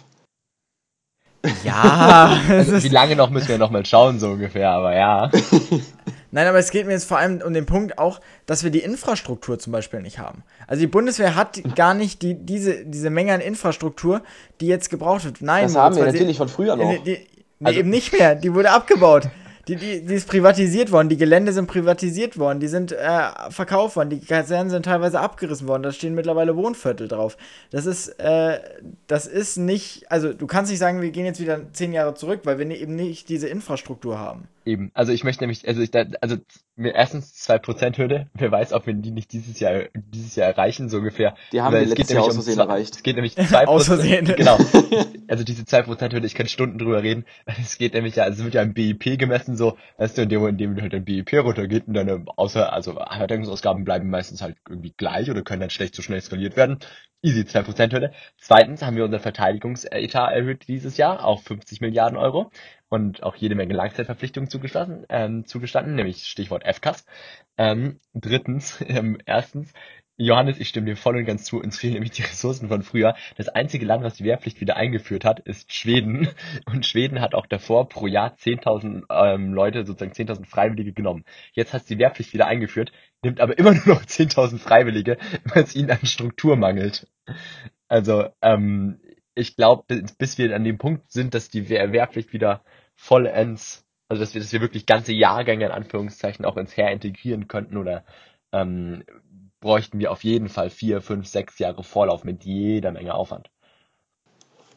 [1.64, 5.32] Ja, Also, ist, wie lange noch müssen wir noch mal schauen, so ungefähr, aber ja.
[6.32, 8.80] Nein, aber es geht mir jetzt vor allem um den Punkt auch, dass wir die
[8.80, 10.44] Infrastruktur zum Beispiel nicht haben.
[10.68, 14.22] Also die Bundeswehr hat gar nicht die, diese, diese Menge an Infrastruktur,
[14.62, 15.42] die jetzt gebraucht wird.
[15.42, 16.90] Nein, Das haben wir natürlich von früher noch.
[16.92, 17.12] Die, die,
[17.60, 18.36] nee, Also- eben nicht mehr.
[18.36, 19.28] Die wurde abgebaut.
[19.70, 21.10] Die, die, die ist privatisiert worden.
[21.10, 22.60] Die Gelände sind privatisiert worden.
[22.60, 24.10] Die sind äh, verkauft worden.
[24.10, 25.84] Die Kasernen sind teilweise abgerissen worden.
[25.84, 27.38] Da stehen mittlerweile Wohnviertel drauf.
[27.70, 28.60] Das ist, äh,
[29.08, 32.42] das ist nicht, also du kannst nicht sagen, wir gehen jetzt wieder zehn Jahre zurück,
[32.46, 34.48] weil wir ne- eben nicht diese Infrastruktur haben.
[34.66, 34.92] Eben.
[34.94, 35.90] Also ich möchte nämlich, also ich
[36.22, 36.36] also
[36.76, 38.28] mir erstens 2% Hürde.
[38.34, 41.36] Wer weiß, ob wir die nicht dieses Jahr, dieses Jahr erreichen, so ungefähr.
[41.52, 42.96] Die haben wir letztes Jahr aus Versehen zwei- erreicht.
[42.96, 43.66] Es geht nämlich 2%.
[43.68, 44.26] Aus Versehen.
[44.36, 44.58] Genau.
[45.28, 47.24] Also diese 2% Hürde, ich kann Stunden drüber reden.
[47.62, 50.30] Es geht nämlich ja, also es wird ja im BIP gemessen, so, weißt du, in
[50.30, 54.58] dem in dem halt dein BIP runtergeht und deine außer, also Verteidigungsausgaben bleiben meistens halt
[54.68, 56.80] irgendwie gleich oder können dann schlecht so schnell skaliert werden.
[57.22, 58.14] Easy 2% Hürde.
[58.38, 62.50] Zweitens haben wir unser Verteidigungsetat erhöht dieses Jahr auf 50 Milliarden Euro
[62.88, 67.06] und auch jede Menge Langzeitverpflichtungen zugestanden, ähm, zugestanden nämlich Stichwort FCAS.
[67.58, 69.74] Ähm, drittens, ähm, erstens,
[70.22, 71.62] Johannes, ich stimme dir voll und ganz zu.
[71.62, 73.16] Uns fehlen nämlich die Ressourcen von früher.
[73.38, 76.28] Das einzige Land, was die Wehrpflicht wieder eingeführt hat, ist Schweden.
[76.66, 81.24] Und Schweden hat auch davor pro Jahr 10.000 ähm, Leute, sozusagen 10.000 Freiwillige genommen.
[81.54, 82.92] Jetzt hat die Wehrpflicht wieder eingeführt,
[83.24, 87.08] nimmt aber immer nur noch 10.000 Freiwillige, weil es ihnen an Struktur mangelt.
[87.88, 89.00] Also, ähm,
[89.36, 92.62] ich glaube, bis wir an dem Punkt sind, dass die Wehr Wehrpflicht wieder
[92.96, 97.48] vollends, also dass wir, dass wir wirklich ganze Jahrgänge in Anführungszeichen auch ins Heer integrieren
[97.48, 98.04] könnten oder
[98.52, 99.04] ähm,
[99.60, 103.50] bräuchten wir auf jeden Fall vier, fünf, sechs Jahre Vorlauf mit jeder Menge Aufwand.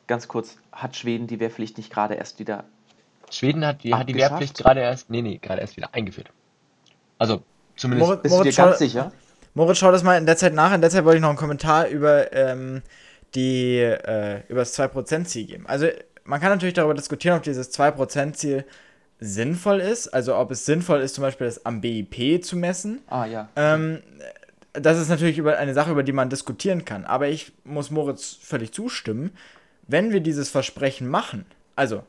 [0.07, 2.64] Ganz kurz, hat Schweden die Wehrpflicht nicht gerade erst wieder.
[3.31, 6.31] Schweden hat die, hat die Wehrpflicht gerade erst, nee, nee, gerade erst wieder eingeführt.
[7.18, 7.42] Also,
[7.77, 8.09] zumindest.
[8.09, 9.12] Moritz, bist du dir ganz sicher?
[9.55, 10.75] Moritz, schau das mal in der Zeit nach.
[10.75, 12.83] In der Zeit wollte ich noch einen Kommentar über, ähm,
[13.35, 15.66] die, äh, über das 2%-Ziel geben.
[15.66, 15.87] Also,
[16.25, 18.64] man kann natürlich darüber diskutieren, ob dieses 2%-Ziel
[19.21, 20.09] sinnvoll ist.
[20.09, 23.03] Also, ob es sinnvoll ist, zum Beispiel das am BIP zu messen.
[23.07, 23.49] Ah, ja.
[23.57, 24.03] Ähm,
[24.73, 27.05] das ist natürlich über eine Sache, über die man diskutieren kann.
[27.05, 29.31] Aber ich muss Moritz völlig zustimmen.
[29.87, 31.45] Wenn wir dieses Versprechen machen,
[31.77, 32.05] also,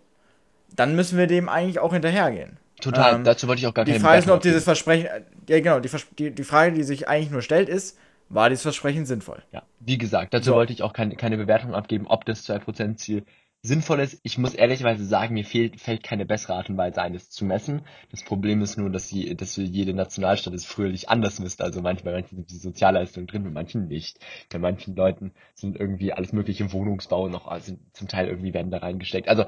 [0.75, 2.57] dann müssen wir dem eigentlich auch hinterhergehen.
[2.81, 5.07] Total, ähm, dazu wollte ich auch gar keine Die Frage ist nur, ob dieses Versprechen,
[5.47, 7.97] ja genau, die, die, die Frage, die sich eigentlich nur stellt, ist,
[8.29, 9.41] war dieses Versprechen sinnvoll?
[9.51, 10.55] Ja, wie gesagt, dazu so.
[10.55, 13.23] wollte ich auch keine, keine Bewertung abgeben, ob das 2%-Ziel
[13.63, 14.19] sinnvoll ist.
[14.23, 17.45] Ich muss ehrlicherweise sagen, mir fehlt, fällt keine bessere Art und Weise ein, es zu
[17.45, 17.81] messen.
[18.11, 21.61] Das Problem ist nur, dass, sie, dass jede Nationalstaat es fröhlich anders misst.
[21.61, 24.19] Also manchmal manchen sind die Sozialleistungen drin, bei manchen nicht.
[24.51, 28.79] Bei manchen Leuten sind irgendwie alles mögliche Wohnungsbau noch, also zum Teil irgendwie werden da
[28.79, 29.29] reingesteckt.
[29.29, 29.45] Also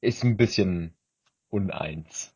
[0.00, 0.94] ist ein bisschen
[1.48, 2.34] uneins.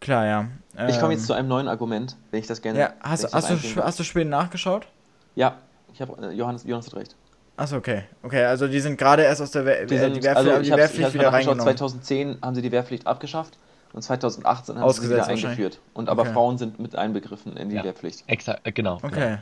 [0.00, 0.48] Klar, ja.
[0.76, 2.78] Ähm, ich komme jetzt zu einem neuen Argument, wenn ich das gerne.
[2.78, 4.86] Ja, hast, hast, du, hast du spät nachgeschaut?
[5.34, 5.56] Ja,
[5.92, 7.16] ich habe äh, Johannes, Johannes hat recht.
[7.58, 8.04] Achso, okay.
[8.22, 10.62] Okay, also die sind gerade erst aus der Wehr, die äh, sind, die Wehrpflicht, also
[10.62, 11.64] die Wehrpflicht wieder reingenommen.
[11.64, 13.58] 2010 haben sie die Wehrpflicht abgeschafft
[13.92, 15.80] und 2018 haben sie sie wieder eingeführt.
[15.92, 16.32] Und aber okay.
[16.34, 18.22] Frauen sind mit einbegriffen in die ja, Wehrpflicht.
[18.28, 18.98] Exakt, äh, genau.
[19.02, 19.10] Okay.
[19.10, 19.38] Genau.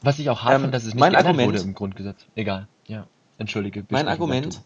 [0.00, 2.24] Was ich auch hart ähm, fand, dass es nicht geändert Argument, wurde im Grundgesetz.
[2.36, 2.66] Egal.
[2.86, 3.06] Ja.
[3.36, 3.84] Entschuldige.
[3.90, 4.62] Mein Argument.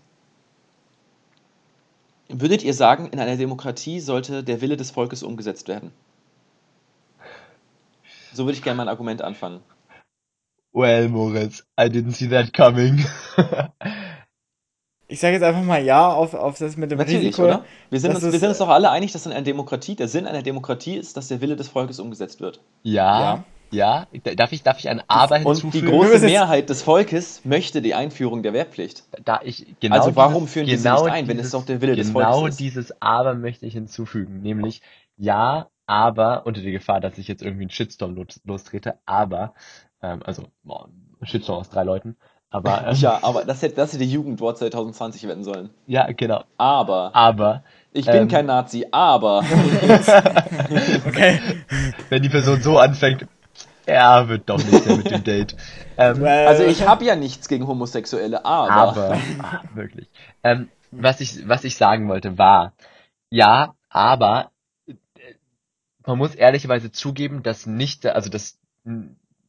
[2.29, 5.90] Würdet ihr sagen, in einer Demokratie sollte der Wille des Volkes umgesetzt werden?
[8.33, 9.61] So würde ich gerne mein Argument anfangen.
[10.75, 13.07] Well, Moritz, I didn't see that coming.
[15.07, 17.45] ich sage jetzt einfach mal ja auf, auf das mit dem Natürlich, Risiko.
[17.45, 17.65] Oder?
[17.91, 20.27] Wir sind, uns, wir sind uns doch alle einig, dass in einer Demokratie, der Sinn
[20.27, 22.61] einer Demokratie ist, dass der Wille des Volkes umgesetzt wird.
[22.83, 23.45] Ja.
[23.71, 24.07] Ja.
[24.11, 24.35] ja.
[24.35, 25.67] Darf, ich, darf ich ein Aber hinzufügen?
[25.67, 29.05] Und die große Mehrheit des Volkes möchte die Einführung der Wehrpflicht.
[29.25, 31.83] Da ich, genau also warum führen genau die sie nicht ein, wenn es doch der
[31.83, 32.41] Wille genau des Volkes ist?
[32.41, 34.43] Genau dieses Aber möchte ich hinzufügen.
[34.43, 34.83] Nämlich,
[35.17, 39.55] ja, aber, unter der Gefahr, dass ich jetzt irgendwie einen Shitstorm los, lostrete, aber
[40.05, 40.88] ähm, also, boah,
[41.23, 42.17] Shitstorm aus drei Leuten.
[42.51, 45.71] Aber, ähm, ja, aber das hätte, das hätte Jugendwort 2020 werden sollen.
[45.87, 46.45] Ja, genau.
[46.57, 47.14] Aber.
[47.14, 47.64] Aber.
[47.93, 49.38] Ich bin ähm, kein Nazi, aber.
[51.07, 51.40] okay.
[52.09, 53.27] Wenn die Person so anfängt,
[53.87, 55.57] er wird doch nicht mehr mit dem Date.
[55.97, 58.73] Ähm, also ich habe ja nichts gegen Homosexuelle, aber.
[58.73, 60.09] Aber, ah, wirklich.
[60.43, 62.73] Ähm, was, ich, was ich sagen wollte war,
[63.31, 64.51] ja, aber
[64.87, 64.95] äh,
[66.05, 68.59] man muss ehrlicherweise zugeben, dass nicht, also dass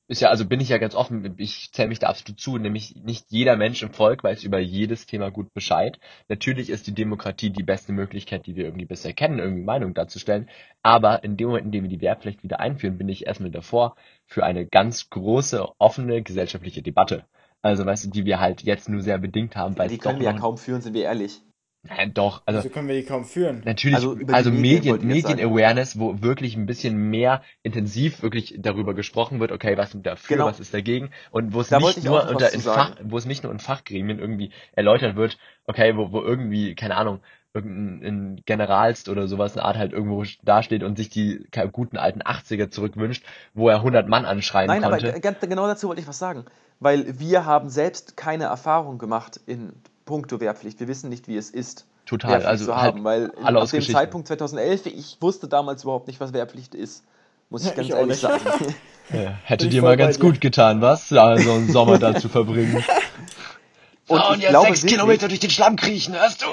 [0.07, 2.95] ist ja, also bin ich ja ganz offen, ich zähle mich da absolut zu, nämlich
[3.03, 5.99] nicht jeder Mensch im Volk weiß über jedes Thema gut Bescheid.
[6.29, 10.47] Natürlich ist die Demokratie die beste Möglichkeit, die wir irgendwie bisher kennen, irgendwie Meinung darzustellen.
[10.83, 13.95] Aber in dem Moment, in dem wir die Wehrpflicht wieder einführen, bin ich erstmal davor
[14.27, 17.25] für eine ganz große, offene gesellschaftliche Debatte.
[17.63, 19.75] Also, weißt du, die wir halt jetzt nur sehr bedingt haben.
[19.75, 21.41] Weil die können wir ja kaum führen, sind wir ehrlich.
[21.87, 22.41] Nein, doch.
[22.45, 23.61] Also Wieso können wir die kaum führen?
[23.63, 29.51] Natürlich, also, also Medien, Medien-Awareness, wo wirklich ein bisschen mehr intensiv wirklich darüber gesprochen wird,
[29.51, 30.47] okay, was sind dafür, genau.
[30.47, 33.43] was ist dagegen und wo es da nicht nur unter in Fach, wo es nicht
[33.43, 37.19] nur in Fachgremien irgendwie erläutert wird, okay, wo, wo irgendwie, keine Ahnung,
[37.53, 42.69] irgendein Generalst oder sowas eine Art halt irgendwo dasteht und sich die guten alten 80er
[42.69, 45.05] zurückwünscht, wo er 100 Mann anschreien Nein, konnte.
[45.05, 46.45] Nein, aber genau dazu wollte ich was sagen.
[46.79, 49.73] Weil wir haben selbst keine Erfahrung gemacht in
[50.05, 50.79] puncto Wehrpflicht.
[50.79, 53.81] Wir wissen nicht, wie es ist, Total, Wehrpflicht also zu haben, halt weil ab dem
[53.81, 57.03] Zeitpunkt 2011, ich wusste damals überhaupt nicht, was Wehrpflicht ist.
[57.49, 58.43] Muss ich ja, ganz ich ehrlich sagen.
[59.13, 61.13] Ja, hätte dir mal ganz gut getan, was?
[61.13, 62.83] Also einen Sommer da zu verbringen.
[64.07, 66.45] Und, oh, und jetzt sechs wirklich, Kilometer durch den Schlamm kriechen, hörst du?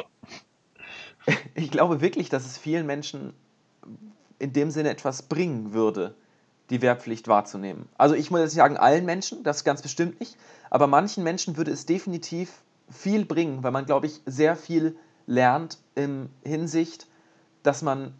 [1.55, 3.35] Ich glaube wirklich, dass es vielen Menschen
[4.38, 6.15] in dem Sinne etwas bringen würde,
[6.71, 7.88] die Wehrpflicht wahrzunehmen.
[7.97, 10.37] Also ich muss jetzt sagen, allen Menschen, das ganz bestimmt nicht,
[10.71, 15.79] aber manchen Menschen würde es definitiv viel bringen, weil man, glaube ich, sehr viel lernt
[15.95, 17.07] in Hinsicht,
[17.62, 18.14] dass man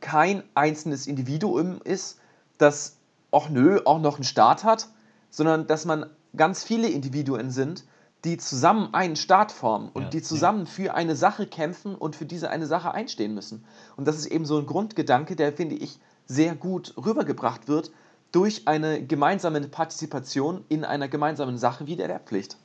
[0.00, 2.18] kein einzelnes Individuum ist,
[2.58, 2.96] das
[3.30, 4.88] auch nö, auch noch einen Staat hat,
[5.30, 7.84] sondern dass man ganz viele Individuen sind,
[8.24, 10.70] die zusammen einen Staat formen und ja, die zusammen ja.
[10.70, 13.64] für eine Sache kämpfen und für diese eine Sache einstehen müssen.
[13.96, 17.90] Und das ist eben so ein Grundgedanke, der, finde ich, sehr gut rübergebracht wird,
[18.30, 22.56] durch eine gemeinsame Partizipation in einer gemeinsamen Sache wie der Wehrpflicht.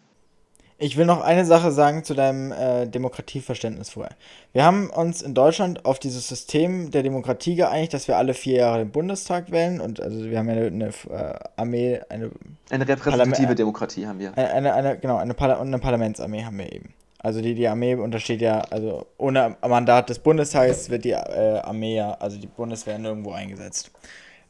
[0.79, 4.15] Ich will noch eine Sache sagen zu deinem äh, Demokratieverständnis vorher.
[4.53, 8.57] Wir haben uns in Deutschland auf dieses System der Demokratie geeinigt, dass wir alle vier
[8.57, 12.29] Jahre den Bundestag wählen und also wir haben ja eine, eine äh, Armee, eine
[12.69, 14.37] Eine repräsentative Parlament- Demokratie haben wir.
[14.37, 16.93] eine, eine, eine genau eine, Parla und eine Parlamentsarmee haben wir eben.
[17.17, 21.95] Also die, die Armee untersteht ja, also ohne Mandat des Bundestages wird die äh, Armee
[21.95, 23.89] ja, also die Bundeswehr nirgendwo eingesetzt.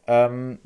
[0.06, 0.60] Ähm,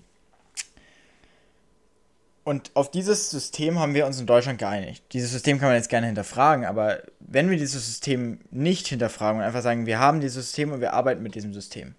[2.43, 5.03] und auf dieses System haben wir uns in Deutschland geeinigt.
[5.13, 9.45] Dieses System kann man jetzt gerne hinterfragen, aber wenn wir dieses System nicht hinterfragen und
[9.45, 11.93] einfach sagen, wir haben dieses System und wir arbeiten mit diesem System,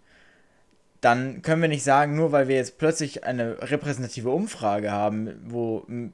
[1.01, 5.85] dann können wir nicht sagen, nur weil wir jetzt plötzlich eine repräsentative Umfrage haben, wo
[5.89, 6.13] m,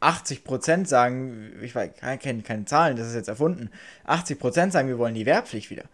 [0.00, 3.70] 80% sagen, ich kenne keine Zahlen, das ist jetzt erfunden,
[4.06, 5.84] 80% sagen, wir wollen die Wehrpflicht wieder.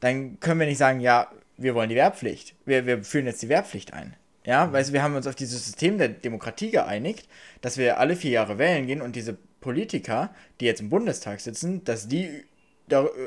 [0.00, 2.54] Dann können wir nicht sagen, ja, wir wollen die Wehrpflicht.
[2.66, 4.16] Wir, wir führen jetzt die Wehrpflicht ein.
[4.44, 7.28] Ja, weißt du, wir haben uns auf dieses System der Demokratie geeinigt,
[7.60, 11.84] dass wir alle vier Jahre wählen gehen und diese Politiker, die jetzt im Bundestag sitzen,
[11.84, 12.44] dass die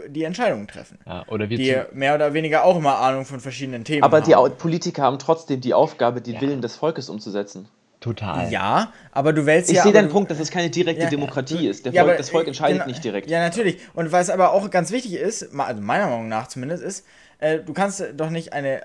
[0.09, 0.99] die Entscheidungen treffen.
[1.07, 4.35] Ja, oder wir Die mehr oder weniger auch immer Ahnung von verschiedenen Themen Aber die
[4.35, 4.57] Au- haben.
[4.57, 6.41] Politiker haben trotzdem die Aufgabe, den Ja.
[6.41, 7.67] Willen des Volkes umzusetzen.
[8.01, 8.51] total.
[8.51, 9.81] Ja, aber du wählst Ich ja.
[9.81, 11.85] sehe aber deinen du- Punkt, dass es keine direkte Ja, Demokratie ist.
[11.85, 13.27] Der Ja, Volk, aber, das Volk entscheidet genau- nicht direkt.
[13.31, 13.79] Ja, natürlich.
[13.95, 17.03] Und was aber auch ganz wichtig ist, also meiner Meinung nach zumindest, ist,
[17.39, 18.81] äh, du kannst doch nicht eine,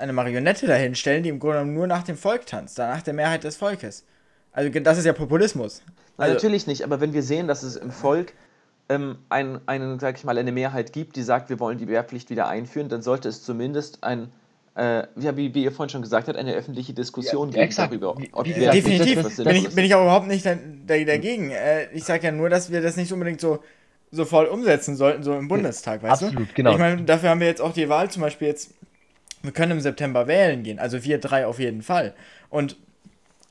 [0.00, 3.44] eine Marionette dahinstellen, die im Grunde genommen nur nach dem Volk tanzt, nach der Mehrheit
[3.44, 4.04] des Volkes.
[4.52, 5.82] Also das ist ja Populismus.
[6.18, 8.32] Nein, Also, natürlich nicht, aber wenn wir sehen, dass es im Volk
[8.88, 12.28] ähm, ein, einen, sag ich mal, eine Mehrheit gibt, die sagt, wir wollen die Wehrpflicht
[12.30, 14.32] wieder einführen, dann sollte es zumindest ein,
[14.76, 17.92] äh, ja, wie, wie ihr vorhin schon gesagt habt, eine öffentliche Diskussion Ja, geben exakt.
[17.92, 20.98] darüber, ob wie Wehrpflicht Definitiv etwas bin ich, bin ich auch überhaupt nicht da, da,
[21.04, 21.50] dagegen.
[21.50, 23.60] Äh, ich sage ja nur, dass wir das nicht unbedingt so,
[24.10, 26.26] so voll umsetzen sollten, so im Bundestag, weißt du?
[26.26, 26.72] absolut, genau.
[26.72, 28.74] Ich meine, dafür haben wir jetzt auch die Wahl zum Beispiel jetzt,
[29.42, 32.14] wir können im September wählen gehen, also wir drei auf jeden Fall.
[32.48, 32.76] Und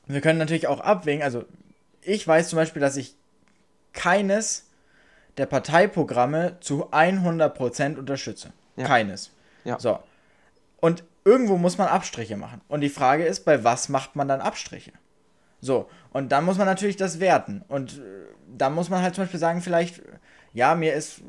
[0.06, 1.44] wir können natürlich auch abwägen, also
[2.02, 3.14] ich weiß zum Beispiel, dass ich
[3.92, 4.66] keines
[5.36, 8.52] der Parteiprogramme zu 100% unterstütze.
[8.76, 8.86] Ja.
[8.86, 9.30] Keines.
[9.64, 9.78] Ja.
[9.78, 9.98] So.
[10.80, 12.60] Und irgendwo muss man Abstriche machen.
[12.68, 14.92] Und die Frage ist, bei was macht man dann Abstriche?
[15.60, 17.62] So, und dann muss man natürlich das werten.
[17.68, 18.00] Und äh,
[18.56, 20.00] da muss man halt zum Beispiel sagen, vielleicht,
[20.54, 21.20] ja, mir ist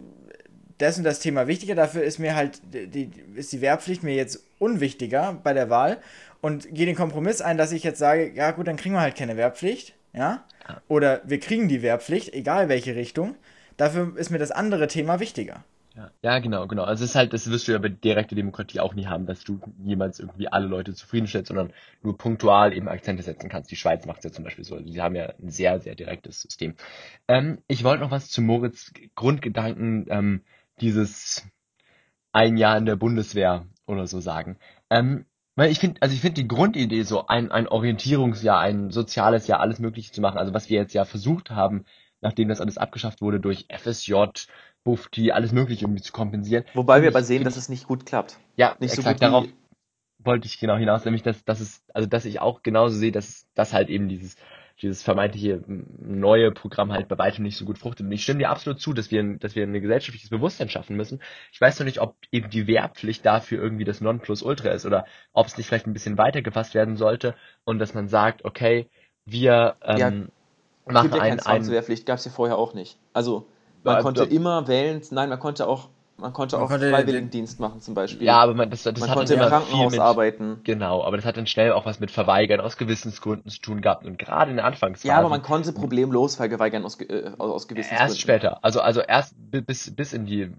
[0.77, 4.15] das und das Thema wichtiger, dafür ist mir halt die, die, ist die Wehrpflicht mir
[4.15, 5.97] jetzt unwichtiger bei der Wahl
[6.41, 9.15] und gehe den Kompromiss ein, dass ich jetzt sage, ja gut, dann kriegen wir halt
[9.15, 10.43] keine Wehrpflicht, ja?
[10.87, 13.35] Oder wir kriegen die Wehrpflicht, egal welche Richtung.
[13.77, 15.63] Dafür ist mir das andere Thema wichtiger.
[15.95, 16.83] Ja, ja, genau, genau.
[16.83, 19.43] Also es ist halt, das wirst du ja bei direkter Demokratie auch nie haben, dass
[19.43, 23.71] du jemals irgendwie alle Leute zufriedenstellst, sondern nur punktual eben Akzente setzen kannst.
[23.71, 24.75] Die Schweiz macht es ja zum Beispiel so.
[24.75, 26.75] Also die haben ja ein sehr, sehr direktes System.
[27.27, 30.41] Ähm, ich wollte noch was zu Moritz Grundgedanken ähm,
[30.79, 31.45] dieses
[32.31, 34.57] ein Jahr in der Bundeswehr oder so sagen.
[34.89, 35.25] Ähm,
[35.55, 39.59] weil ich finde, also ich finde die Grundidee so ein, ein Orientierungsjahr, ein soziales Jahr,
[39.59, 40.37] alles Mögliche zu machen.
[40.37, 41.85] Also was wir jetzt ja versucht haben,
[42.21, 44.13] nachdem das alles abgeschafft wurde durch FSJ,
[44.83, 46.63] Bufti, alles Mögliche irgendwie zu kompensieren.
[46.73, 48.37] Wobei wir aber sehen, dass es nicht gut klappt.
[48.55, 49.45] ja, Nicht so exakt, gut wie- darauf
[50.23, 53.47] wollte ich genau hinaus, nämlich dass, dass es, also dass ich auch genauso sehe, dass,
[53.55, 54.35] dass halt eben dieses,
[54.81, 58.05] dieses vermeintliche neue Programm halt bei weitem nicht so gut fruchtet.
[58.05, 61.21] Und ich stimme dir absolut zu, dass wir, dass wir ein gesellschaftliches Bewusstsein schaffen müssen.
[61.51, 65.47] Ich weiß noch nicht, ob eben die Wehrpflicht dafür irgendwie das Nonplusultra ist oder ob
[65.47, 68.89] es nicht vielleicht ein bisschen weiter gefasst werden sollte und dass man sagt, okay,
[69.25, 70.29] wir ähm,
[70.87, 72.99] Ja, machen Gibt ja keine ein, ein, Zwangswehrpflicht, gab es ja vorher auch nicht.
[73.13, 73.49] Also,
[73.83, 75.89] man Ja, konnte immer wählen, nein, man konnte auch,
[76.21, 78.27] man konnte Man auch konnte den- Freiwilligendienst machen zum Beispiel.
[78.27, 80.59] ja, aber man, das, das man hat konnte im Krankenhaus mit, arbeiten.
[80.63, 84.05] Genau, aber das hat dann schnell auch was mit Verweigern aus Gewissensgründen zu tun gehabt
[84.05, 85.07] und gerade in der Anfangsphase.
[85.07, 88.07] Ja, aber man konnte problemlos verweigern aus, äh, aus, Gewissensgründen.
[88.07, 90.49] erst später, also also erst bi- bis bis in die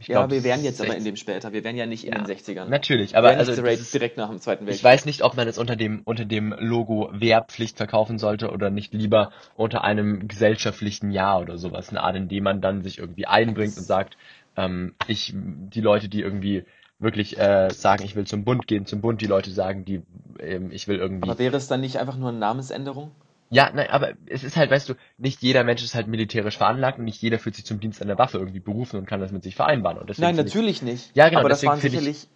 [0.00, 1.52] ich Ja, glaub, wir wären jetzt aber 60 in dem später.
[1.52, 2.68] Wir wären ja nicht in Ja, den 60ern.
[2.68, 4.84] Natürlich, aber also direkt, direkt nach dem Zweiten ich Weltkrieg.
[4.84, 8.92] weiß nicht, ob man es unter dem unter dem Logo Wehrpflicht verkaufen sollte oder nicht
[8.92, 13.26] lieber unter einem gesellschaftlichen Ja oder sowas, eine Art, in dem man dann sich irgendwie
[13.26, 14.16] einbringt und sagt,
[14.58, 16.64] ähm, ich die Leute, die irgendwie
[16.98, 20.02] wirklich äh, sagen, ich will zum Bund gehen, zum Bund, die Leute sagen, die
[20.40, 23.12] ähm, ich will irgendwie Aber wäre es dann nicht einfach nur eine Namensänderung?
[23.50, 26.98] Ja, nein, aber es ist halt, weißt du, nicht jeder Mensch ist halt militärisch veranlagt
[26.98, 29.32] und nicht jeder fühlt sich zum Dienst an der Waffe irgendwie berufen und kann das
[29.32, 29.96] mit sich vereinbaren.
[29.98, 31.16] Und Nein, finde ich- natürlich nicht.
[31.16, 32.28] Ja, genau, Aber das waren finde ich- sicherlich.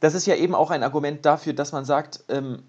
[0.00, 2.62] Das ist ja eben auch ein Argument dafür, dass man sagt, ähm,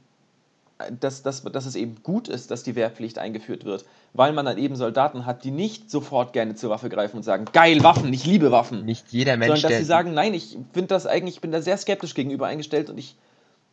[0.99, 4.57] dass, dass, dass es eben gut ist, dass die Wehrpflicht eingeführt wird, weil man dann
[4.57, 8.25] eben Soldaten hat, die nicht sofort gerne zur Waffe greifen und sagen, geil, Waffen, ich
[8.25, 8.85] liebe Waffen.
[8.85, 11.61] Nicht jeder Mensch, sondern dass sie sagen, nein, ich finde das eigentlich, ich bin da
[11.61, 13.15] sehr skeptisch gegenüber eingestellt und ich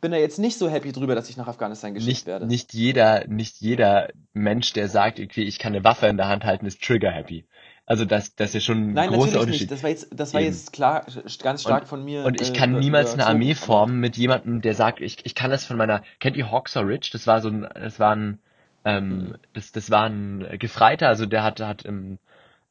[0.00, 2.46] bin da jetzt nicht so happy drüber, dass ich nach Afghanistan geschickt nicht, werde.
[2.46, 6.44] nicht jeder, nicht jeder Mensch, der sagt, okay, ich kann eine Waffe in der Hand
[6.44, 7.44] halten, ist trigger happy.
[7.88, 9.61] Also das, das ist ja schon ein Nein, großer natürlich Unterschied.
[9.62, 9.72] nicht.
[9.72, 10.51] Das war jetzt, das war Eben.
[10.53, 11.07] jetzt klar,
[11.42, 12.22] ganz stark von mir.
[12.27, 15.35] Und ich äh, kann über- niemals eine Armee formen mit jemandem, der sagt, ich, ich
[15.35, 17.09] kann das von meiner, kennt ihr Hawksaw Ridge?
[17.12, 18.40] Das war so ein, das war ein,
[18.85, 22.18] ähm, das, das war ein Gefreiter, also der hat, hat im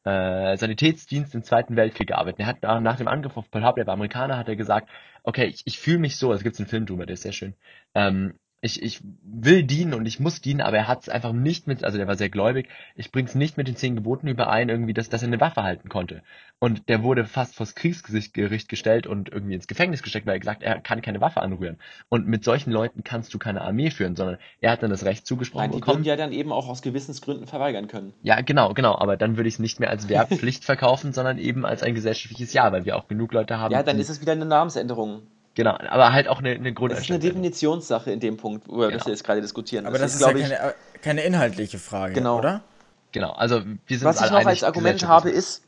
[0.04, 2.42] äh, Sanitätsdienst im Zweiten Weltkrieg gearbeitet.
[2.42, 4.88] Er hat nach, nach dem Angriff auf Pearl Harbor, der war Amerikaner, hat er gesagt,
[5.24, 7.56] okay, ich, ich fühle mich so, es gibt einen Film drüber, der ist sehr schön.
[7.96, 11.68] Ähm, ich, ich will dienen und ich muss dienen, aber er hat es einfach nicht
[11.68, 14.94] mit, also der war sehr gläubig, ich bring's nicht mit den zehn Geboten überein, irgendwie,
[14.94, 16.24] dass, dass er eine Waffe halten konnte.
[16.60, 20.64] Und der wurde fast vors Kriegsgericht gestellt und irgendwie ins Gefängnis gesteckt, weil er gesagt,
[20.64, 21.78] er kann keine Waffe anrühren.
[22.10, 25.28] Und mit solchen Leuten kannst du keine Armee führen, sondern er hat dann das Recht
[25.28, 26.00] zugesprochen Nein, die bekommen.
[26.00, 28.14] würden ja dann eben auch aus Gewissensgründen verweigern können.
[28.24, 28.98] Ja, genau, genau.
[28.98, 32.54] Aber dann würde ich es nicht mehr als Wehrpflicht verkaufen, sondon eben als ein gesellschaftliches
[32.54, 33.72] Ja, weil wir auch genug Leute haben.
[33.72, 35.22] Ja, dann die, ist es wieder eine Namensänderung.
[35.58, 37.22] Genau, aber halt auch eine, eine Das ist eine Grundeinstellung.
[37.22, 39.00] Definitionssache in dem Punkt, wo wir Genau.
[39.00, 39.86] das jetzt gerade diskutieren.
[39.86, 42.38] Aber das ist, ja glaube ich, keine, keine inhaltliche Frage, Genau.
[42.40, 42.64] oder?
[43.12, 45.64] Genau, also wir sind was ich noch als Argument habe, ist- ist,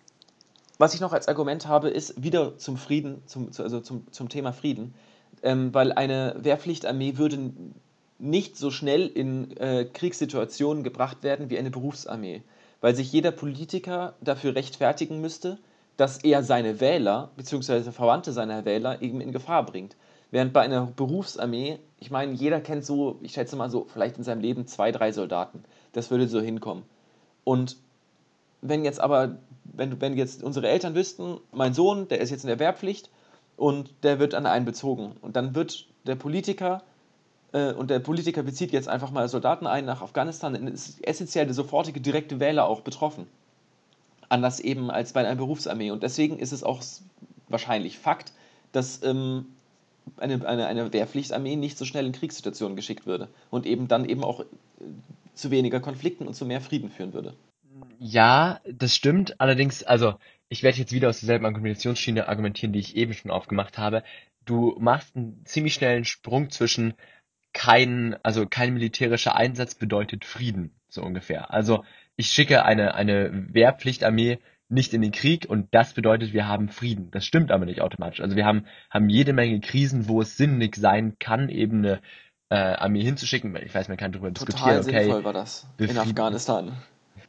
[0.78, 4.30] was ich noch als Argument habe, ist wieder zum Frieden, zum, zu- also zum, zum
[4.30, 4.94] Thema Frieden,
[5.44, 7.52] ähm, weil eine Wehrpflichtarmee würde
[8.20, 12.44] nicht so schnell in äh, Kriegssituationen gebracht werden wie eine Berufsarmee,
[12.82, 15.58] weil sich jeder Politiker dafür rechtfertigen müsste,
[16.00, 17.92] dass er seine Wähler bzw.
[17.92, 19.98] Verwandte seiner Wähler eben in Gefahr bringt.
[20.32, 24.24] Während bei einer Berufsarmee, ich meine, jeder kennt so, ich schätze mal so, vielleicht in
[24.24, 25.62] seinem Leben zwei, drei Soldaten.
[25.92, 26.84] Das würde so hinkommen.
[27.44, 27.76] Und
[28.62, 32.48] wenn jetzt aber, wenn, wenn jetzt unsere Eltern wüssten, mein Sohn, der ist jetzt in
[32.48, 33.10] der Wehrpflicht
[33.58, 35.18] und der wird an einen bezogen.
[35.22, 36.82] Und dann wird der Politiker,
[37.52, 41.44] äh, und der Politiker bezieht jetzt einfach mal Soldaten ein nach Afghanistan, dann ist essentiell
[41.44, 43.28] der sofortige direkte Wähler auch betroffen.
[44.30, 45.92] Anders eben als bei einer Berufsarmee.
[45.92, 46.82] Und deswegen ist es auch
[47.48, 48.32] wahrscheinlich Fakt,
[48.72, 49.48] dass ähm,
[50.18, 53.30] eine, eine, eine Wehrpflichtarmee nicht so schnell in Kriegssituationen geschickt würde.
[53.50, 54.46] Und eben dann eben auch äh,
[55.34, 57.34] zu weniger Konflikten und zu mehr Frieden führen würde.
[58.00, 59.40] Ja, das stimmt.
[59.40, 60.16] Allerdings, also
[60.48, 64.04] ich werde jetzt wieder aus derselben Argumentationsschiene argumentieren, die ich eben schon aufgemacht habe.
[64.46, 66.94] Du machst einen ziemlich schnellen Sprung zwischen
[67.54, 71.54] kein, also kein militärischer Einsatz bedeutet Frieden, so ungefähr.
[71.54, 71.84] Also
[72.20, 77.10] ich schicke eine, eine Wehrpflichtarmee nicht in den Krieg und das bedeutet, wir haben Frieden.
[77.12, 78.20] Das stimmt aber nicht automatisch.
[78.20, 82.02] Also wir haben, haben jede Menge Krisen, wo es sinnig sein kann, eben eine
[82.50, 83.56] äh, Armee hinzuschicken.
[83.56, 85.04] Ich weiß, man kann darüber Total diskutieren, okay.
[85.04, 86.74] sinnvoll war das in Afghanistan.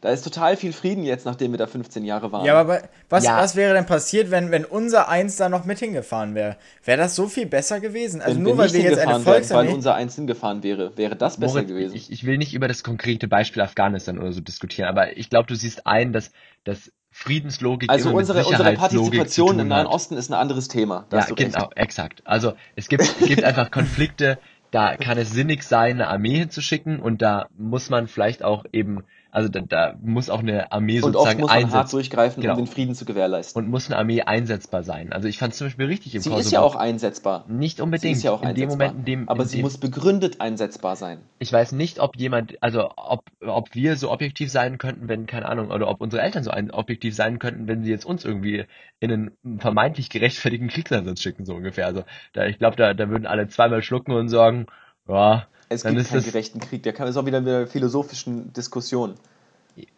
[0.02, 2.46] Da ist total viel Frieden jetzt, nachdem wir da 15 Jahre waren.
[2.46, 3.36] Ja, aber was, Ja.
[3.36, 6.56] was wäre denn passiert, wenn, wenn unser Eins da noch mit hingefahren wäre?
[6.84, 8.22] Wäre das so viel besser gewesen?
[8.22, 9.72] Also Wenn nur wir weil wir jetzt eine wären, weil Volksarmee...
[9.74, 11.96] unser Eins hingefahren wäre, wäre das besser Moritz, gewesen.
[11.96, 15.46] Ich, ich will nicht über das konkrete Beispiel Afghanistan oder so diskutieren, aber ich glaube,
[15.48, 16.30] du siehst ein, dass,
[16.64, 19.86] dass Friedenslogik also immer mit unsere, unsere Partizipation im Nahen.
[19.86, 21.04] Osten ist ein anderes Thema.
[21.10, 21.52] Da Ja, du recht.
[21.52, 22.22] genau, exakt.
[22.24, 24.38] Also es gibt, es gibt einfach Konflikte,
[24.70, 29.02] da kann es sinnig sein, eine Armee hinzuschicken und da muss man vielleicht auch eben,
[29.32, 32.54] also da, da muss auch eine Armee Und oft sozusagen muss man hart durchgreifen, Genau.
[32.54, 33.62] um den Frieden zu gewährleisten.
[33.62, 35.12] und muss eine Armee einsetzbar sein.
[35.12, 36.44] Also ich fand es zum Beispiel richtig im sie Kosovo.
[36.46, 37.44] ist ja auch einsetzbar.
[37.48, 38.16] nicht Sie unbedingt.
[38.16, 38.88] ist ja auch in dem einsetzbar.
[38.88, 41.18] Moment, in dem, aber in sie dem, muss begründet einsetzbar sein.
[41.38, 45.46] ich weiß nicht, ob jemand, also ob, ob wir so objektiv sein könnten, wenn, keine
[45.46, 48.64] Ahnung, oder ob unsere Eltern so ein, objektiv sein könnten, wenn sie jetzt uns irgendwie
[48.98, 51.86] in einen vermeintlich gerechtfertigten Kriegseinsatz schicken, so ungefähr.
[51.86, 54.66] Also da, ich glaube, da, da würden alle zweimal schlucken und sagen,
[55.08, 56.82] ja, Es Dann gibt keinen das- gerechten Krieg.
[56.82, 59.14] Der kann ist auch wieder mit philosophischen Diskussion.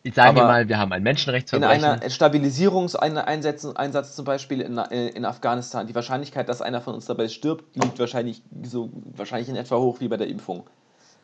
[0.05, 1.83] sagen wir Aber mal, wir haben ein In Menschenrechtsverbrechen.
[1.85, 7.29] einer Stabilisierungseinsatz Einsatz zum Beispiel in, in Afghanistan, die Wahrscheinlichkeit, dass einer von uns dabei
[7.29, 10.65] stirbt, liegt wahrscheinlich so wahrscheinlich in etwa hoch wie bei der Impfung.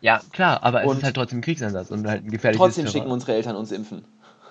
[0.00, 2.86] ja, klar, aber es Und ist halt trotzdem ein Kriegseinsatz und halt ein gefährliches Trotzdem
[2.86, 3.00] Terror.
[3.00, 4.04] schicken unsere Eltern uns impfen.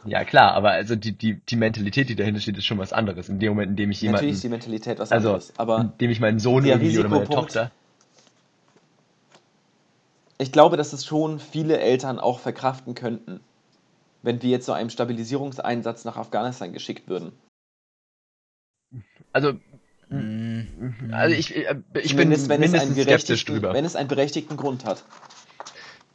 [0.06, 3.30] Ja, klar, aber also die, die, die Mentalität, die dahinter steht, ist schon was anderes.
[3.30, 5.54] In dem Moment, in dem ich jemanden, Natürlich ist die Mentalität was also, anderes.
[5.58, 7.72] Aber in dem ich meinen Sohn irgendwie oder meine Tochter,
[10.38, 13.40] ich glaube, dass es schon viele Eltern auch verkraften könnten,
[14.22, 17.32] wenn wir jetzt so einem Stabilisierungseinsatz nach Afghanistan geschickt würden.
[19.34, 19.54] also,
[20.10, 21.12] Mhm.
[21.12, 23.74] also ich, äh, ich bin Zumindest, wenn es einen mindestens skeptisch berechtigten, drüber.
[23.74, 25.04] wenn es einen berechtigten Grund hat.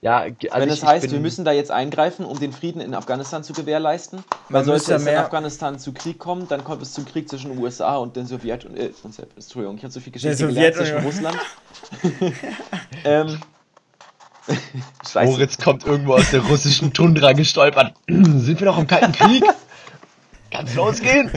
[0.00, 2.80] ja, also wenn ich, es heißt, ich wir müssen da jetzt eingreifen, um den Frieden
[2.80, 6.94] in Afghanistan zu gewährleisten, weil sollte es in Afghanistan zu Krieg kommen, dann kommt es
[6.94, 8.92] zum Krieg zwischen den USA und den Sowjet und, äh,
[9.36, 11.34] Entschuldigung, ich habe so viel Geschichte gelernt zwischen Sowjetunion.
[11.34, 11.38] Russland.
[13.04, 13.40] ähm.
[15.14, 17.94] Moritz kommt irgendwo aus der russischen Tundra gestolpert.
[18.08, 19.44] Sind wir noch im Kalten Krieg?
[20.50, 21.30] Kann's losgehen?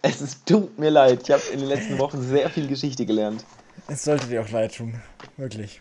[0.00, 3.44] Es ist, tut mir leid, ich habe in den letzten Wochen sehr viel Geschichte gelernt.
[3.88, 5.00] Es sollte dir auch leid tun.
[5.36, 5.80] Wirklich.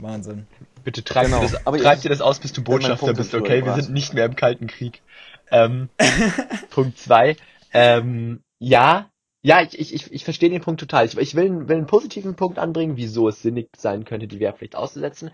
[0.00, 0.46] Wahnsinn.
[0.84, 1.40] Bitte treib, Genau.
[1.40, 3.64] dir, das, Aber treib ich- dir das aus, bis du Botschafter bist, ist okay?
[3.64, 5.02] Wir sind nicht mehr im Kalten Krieg.
[5.50, 5.88] Ähm,
[6.70, 7.36] Punkt zwei.
[7.72, 9.10] Ähm, ja,
[9.48, 11.06] ja, ich, ich, ich, ich verstehe den Punkt total.
[11.06, 14.40] Ich, ich will, einen- will einen positiven Punkt anbringen, wieso es sinnig sein könnte, die
[14.40, 15.30] Wehrpflicht auszusetzen,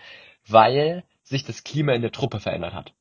[0.47, 2.95] weil sich das Klima in der Truppe verändert hat.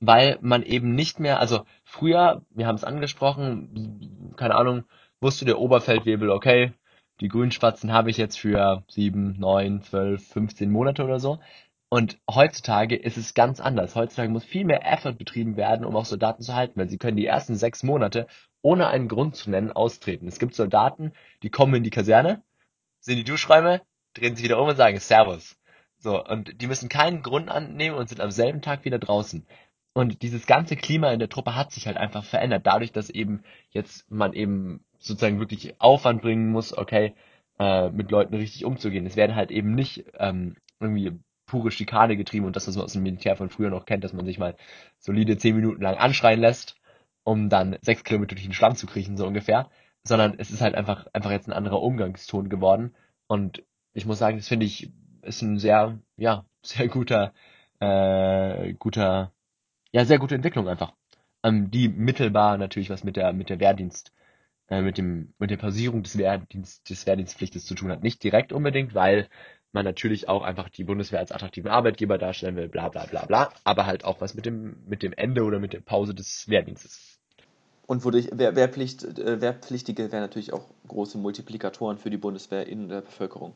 [0.00, 4.84] weil man eben nicht mehr, also früher, wir haben es angesprochen, keine Ahnung,
[5.20, 6.72] wusste der Oberfeldwebel, okay,
[7.20, 11.40] die Grünspatzen habe ich jetzt für sieben, neun, zwölf, 15 Monate oder so.
[11.90, 13.94] Und heutzutage ist es ganz anders.
[13.94, 17.16] Heutzutage muss viel mehr Effort betrieben werden, um auch Soldaten zu halten, weil sie können
[17.16, 18.26] die ersten sechs Monate
[18.60, 20.28] ohne einen Grund zu nennen austreten.
[20.28, 21.12] Es gibt Soldaten,
[21.42, 22.42] die kommen in die Kaserne,
[23.00, 23.80] sehen die Duschräume,
[24.14, 25.56] drehen sich wieder um und sagen Servus.
[25.98, 29.46] So, und die müssen keinen Grund annehmen und sind am selben Tag wieder draußen.
[29.94, 33.42] Und dieses ganze Klima in der Truppe hat sich halt einfach verändert, dadurch, dass eben
[33.70, 37.14] jetzt man eben sozusagen wirklich Aufwand bringen muss, okay,
[37.58, 39.06] äh, mit Leuten richtig umzugehen.
[39.06, 41.18] Es werden halt eben nicht ähm, irgendwie
[41.48, 44.12] pure Schikane getrieben und das, was man aus dem Militär von früher noch kennt, dass
[44.12, 44.56] man sich mal
[44.98, 46.76] solide zehn Minuten lang anschreien lässt,
[47.24, 49.68] um dann sechs Kilometer durch den Schlamm zu kriechen, so ungefähr.
[50.04, 52.94] Sondern es ist halt einfach, einfach jetzt ein anderer Umgangston geworden.
[53.26, 54.92] Und ich muss sagen, das finde ich,
[55.22, 57.32] ist ein sehr, ja, sehr guter,
[57.80, 59.32] äh, guter,
[59.92, 60.92] ja, sehr gute Entwicklung einfach.
[61.42, 64.12] Ähm, die mittelbar natürlich was mit der, mit der Wehrdienst,
[64.68, 68.02] äh, mit dem, mit der Pausierung des Wehrdienst, des Wehrdienstpflichtes zu tun hat.
[68.02, 69.28] Nicht direkt unbedingt, weil
[69.72, 73.52] man natürlich auch einfach die Bundeswehr als attraktiven Arbeitgeber darstellen will, bla bla bla bla,
[73.64, 77.18] aber halt auch was mit dem, mit dem Ende oder mit der Pause des Wehrdienstes.
[77.86, 82.88] Und wodurch Wehr, Wehrpflicht, äh, Wehrpflichtige wären natürlich auch große Multiplikatoren für die Bundeswehr in
[82.88, 83.54] der Bevölkerung.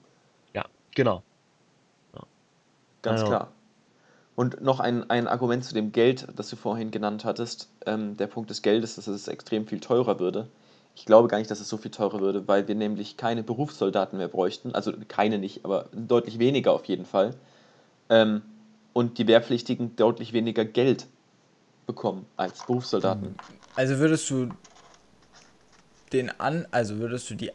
[0.54, 1.22] Ja, genau.
[2.14, 2.22] Ja.
[3.02, 3.26] Ganz also.
[3.26, 3.52] klar.
[4.34, 7.68] Und noch ein, ein Argument zu dem Geld, das du vorhin genannt hattest.
[7.84, 10.48] Ähm, der Punkt des Geldes, dass es extrem viel teurer würde.
[10.94, 14.18] Ich glaube gar nicht, dass es so viel teurer würde, weil wir nämlich keine Berufssoldaten
[14.18, 14.74] mehr bräuchten.
[14.74, 17.34] Also keine nicht, aber deutlich weniger auf jeden Fall.
[18.10, 18.42] Ähm,
[18.92, 21.06] und die Wehrpflichtigen deutlich weniger Geld
[21.86, 23.34] bekommen als Berufssoldaten.
[23.74, 24.50] Also würdest du
[26.12, 27.50] den an, also würdest du die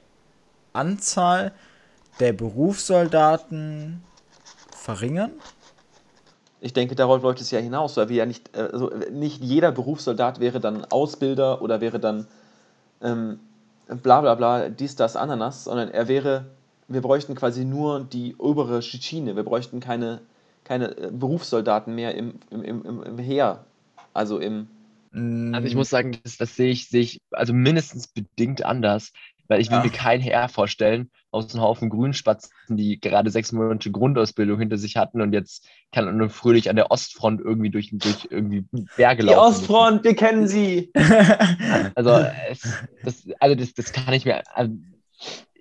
[0.73, 1.51] Anzahl
[2.19, 4.03] der Berufssoldaten
[4.75, 5.31] verringern?
[6.59, 10.39] Ich denke, darauf läuft es ja hinaus, weil wir ja nicht, also nicht jeder Berufssoldat
[10.39, 12.27] wäre dann Ausbilder oder wäre dann
[13.01, 13.39] ähm,
[13.87, 16.45] bla bla bla, dies, das, Ananas, sondern er wäre,
[16.87, 20.21] wir bräuchten quasi nur die obere Schiene, wir bräuchten keine,
[20.63, 23.65] keine äh, Berufssoldaten mehr im, im, im, im Heer,
[24.13, 24.67] also im...
[25.13, 29.13] Also ich muss sagen, das, das sehe ich, sehe ich also mindestens bedingt anders,
[29.47, 29.83] weil ich will ja.
[29.83, 34.97] mir kein Heer vorstellen aus einem Haufen Grünspatzen, die gerade sechs Monate Grundausbildung hinter sich
[34.97, 39.35] hatten und jetzt kann nur fröhlich an der Ostfront irgendwie durch, durch irgendwie Berge laufen.
[39.35, 40.91] Die Ostfront, wir kennen sie!
[41.95, 42.11] also,
[42.49, 42.61] es,
[43.03, 44.43] das, also das, das kann ich mir.
[44.55, 44.73] Also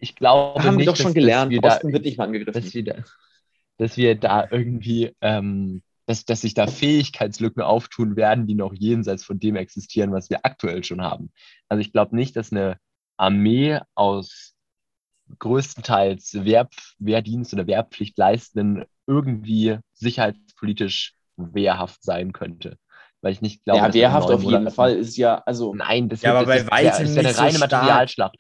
[0.01, 0.62] ich glaube.
[0.62, 2.62] Haben nicht, wir doch schon gelernt, Osten da, wird nicht mal angegriffen.
[2.62, 2.95] Dass wir da,
[3.78, 5.12] dass wir da irgendwie.
[5.20, 10.30] Ähm, dass, dass sich da Fähigkeitslücken auftun werden, die noch jenseits von dem existieren, was
[10.30, 11.32] wir aktuell schon haben.
[11.68, 12.78] Also ich glaube nicht, dass eine
[13.16, 14.54] Armee aus
[15.38, 22.78] größtenteils Wehr, Wehrdienst oder Wehrpflicht leistenden irgendwie sicherheitspolitisch wehrhaft sein könnte.
[23.22, 25.74] Weil ich nicht glaube, ja, wehrhaft auf jeden Fall ist ja, also.
[25.74, 28.36] Nein, das, ja, wird, aber bei weitem das wäre eine reine so Materialschlacht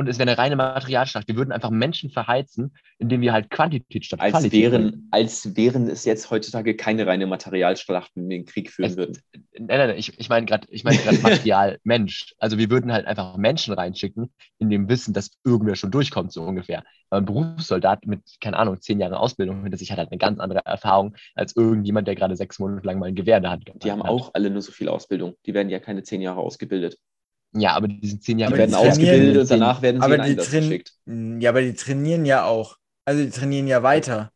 [0.00, 1.28] und es wäre eine reine Materialschlacht.
[1.28, 5.88] Wir würden einfach Menschen verheizen, indem wir halt Quantität statt als Qualität wären, Als wären
[5.88, 9.18] es jetzt heutzutage keine reine Materialschlachten, den Krieg führen es, würden.
[9.58, 12.34] Nein, nein, nein, ich, ich meine gerade ich mein Material Mensch.
[12.38, 16.42] Also wir würden halt einfach Menschen reinschicken, in dem Wissen, dass irgendwer schon durchkommt, so
[16.44, 16.82] ungefähr.
[17.10, 20.40] Aber ein Berufssoldat mit, keine Ahnung, zehn Jahren Ausbildung hinter sich hat halt eine ganz
[20.40, 23.68] andere Erfahrung als irgendjemand, der gerade sechs Monate lang mal ein Gewehr in der Hand
[23.68, 23.84] hat.
[23.84, 25.34] Die haben auch alle nur so viel Ausbildung.
[25.44, 26.96] Die werden ja keine zehn Jahre ausgebildet.
[27.52, 28.52] Ja, aber die sind zehn Jahre.
[28.52, 30.92] Die werden ausgebildet und danach werden sie aber in Einsatz geschickt.
[31.06, 32.76] Ja, aber die trainieren ja auch.
[33.04, 34.30] Also die trainieren ja weiter.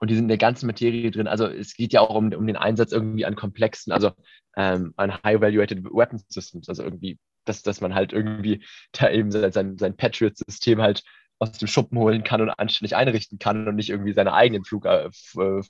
[0.00, 1.26] Und die sind in der ganzen Materie drin.
[1.26, 4.12] Also es geht ja auch um, um den Einsatz irgendwie an komplexen, also
[4.56, 6.68] ähm, an High-Evaluated Weapon Systems.
[6.68, 11.02] Also irgendwie, dass, dass man halt irgendwie da eben sein, sein Patriot-System halt
[11.38, 14.86] aus dem Schuppen holen kann und anständig einrichten kann und nicht irgendwie seine eigenen Flug,
[14.86, 15.10] äh,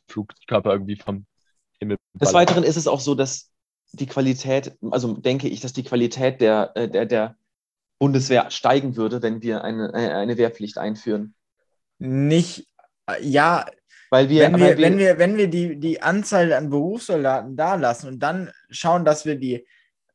[0.09, 1.26] Flugkörper irgendwie vom
[1.78, 1.97] Himmel.
[2.14, 3.51] Des Weiteren ist es auch so, dass
[3.97, 7.36] die Qualität, also denke ich, dass die Qualität der, äh, der, der
[7.99, 11.34] Bundeswehr steigen würde, wenn wir eine, äh, eine Wehrpflicht einführen.
[11.99, 12.68] Nicht,
[13.07, 13.66] äh, ja,
[14.11, 17.74] weil wir, wenn, wir, wir, wenn wir, wenn wir die, die Anzahl an Berufssoldaten da
[17.74, 19.66] lassen und dann schauen, dass wir die,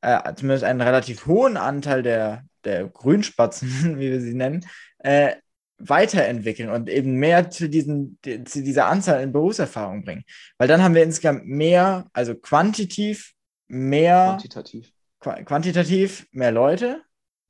[0.01, 3.69] äh, zumindest einen relativ hohen Anteil der, der Grünspatzen,
[3.99, 4.65] wie wir sie nennen,
[4.99, 5.35] äh,
[5.79, 10.25] weiterentwickeln und eben mehr zu, diesen, zu dieser Anzahl in Berufserfahrung bringen.
[10.57, 13.33] Weil dann haben wir insgesamt mehr, also quantitativ
[13.69, 14.91] mehr quantitativ.
[15.19, 17.01] quantitativ mehr Leute,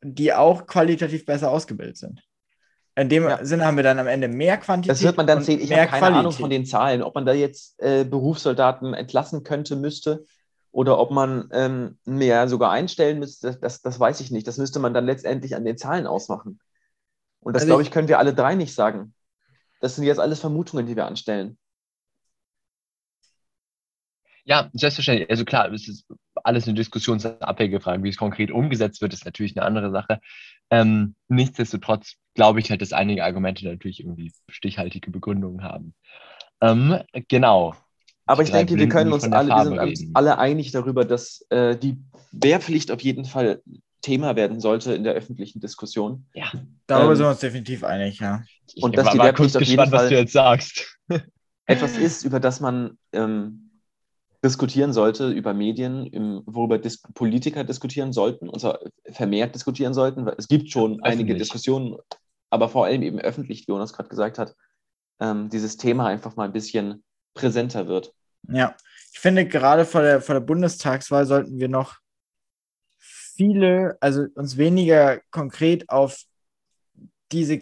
[0.02, 2.22] die auch qualitativ besser ausgebildet sind.
[2.96, 3.44] In dem ja.
[3.46, 4.92] Sinne haben wir dann am Ende mehr Quantität.
[4.92, 5.62] Das wird man dann sehen.
[5.62, 6.20] Ich habe keine Qualität.
[6.20, 10.26] Ahnung von den Zahlen, ob man da jetzt äh, Berufssoldaten entlassen könnte, müsste
[10.72, 13.58] oder ob man ähm, mehr sogar einstellen müsste.
[13.62, 14.48] Das, das weiß ich nicht.
[14.48, 16.60] Das müsste man dann letztendlich an den Zahlen ausmachen.
[17.40, 19.14] Und das, also glaube ich, können wir alle drei nicht sagen.
[19.80, 21.58] Das sind jetzt alles Vermutungen, die wir anstellen.
[24.50, 25.30] Ja, selbstverständlich.
[25.30, 26.06] Also klar, es ist
[26.44, 28.04] alles eine diskussionsabhängige Frage.
[28.04, 30.20] Wie es konkret umgesetzt wird, ist natürlich eine andere Sache.
[30.72, 35.94] Ähm, nichtsdestotrotz glaube ich halt, dass einige Argumente natürlich irgendwie stichhaltige Begründungen haben.
[36.62, 37.76] Ähm, genau.
[38.26, 41.46] Aber ich drei denke, wir können uns alle, wir sind uns alle einig darüber, dass
[41.50, 41.98] äh, die
[42.32, 43.62] Wehrpflicht auf jeden Fall
[44.02, 46.26] Thema werden sollte in der öffentlichen Diskussion.
[46.34, 46.52] Ja.
[46.88, 48.44] Darüber Ähm, sind wir uns definitiv einig, ja.
[48.74, 50.34] Ich Und dass war, die war Wehrpflicht kurz auf jeden gespannt, was Fall- du jetzt
[50.34, 51.00] sagst.
[51.68, 53.69] Etwas ist, über das man ähm,
[54.44, 58.80] diskutieren sollte, über Medien, im, worüber dis Politiker diskutieren sollten, und zwar
[59.10, 61.40] vermehrt diskutieren sollten, es gibt schon einige Öffentlich.
[61.40, 61.98] Diskussionen,
[62.50, 64.56] aber vor allem eben öffentlich, wie Jonas gerade gesagt hat,
[65.20, 68.14] ähm, dieses Thema einfach mal ein bisschen präsenter wird.
[68.48, 68.76] Ja,
[69.12, 71.98] ich finde gerade vor der, vor der Bundestagswahl sollten wir noch
[72.98, 76.24] viele, also uns weniger konkret auf
[77.32, 77.60] diese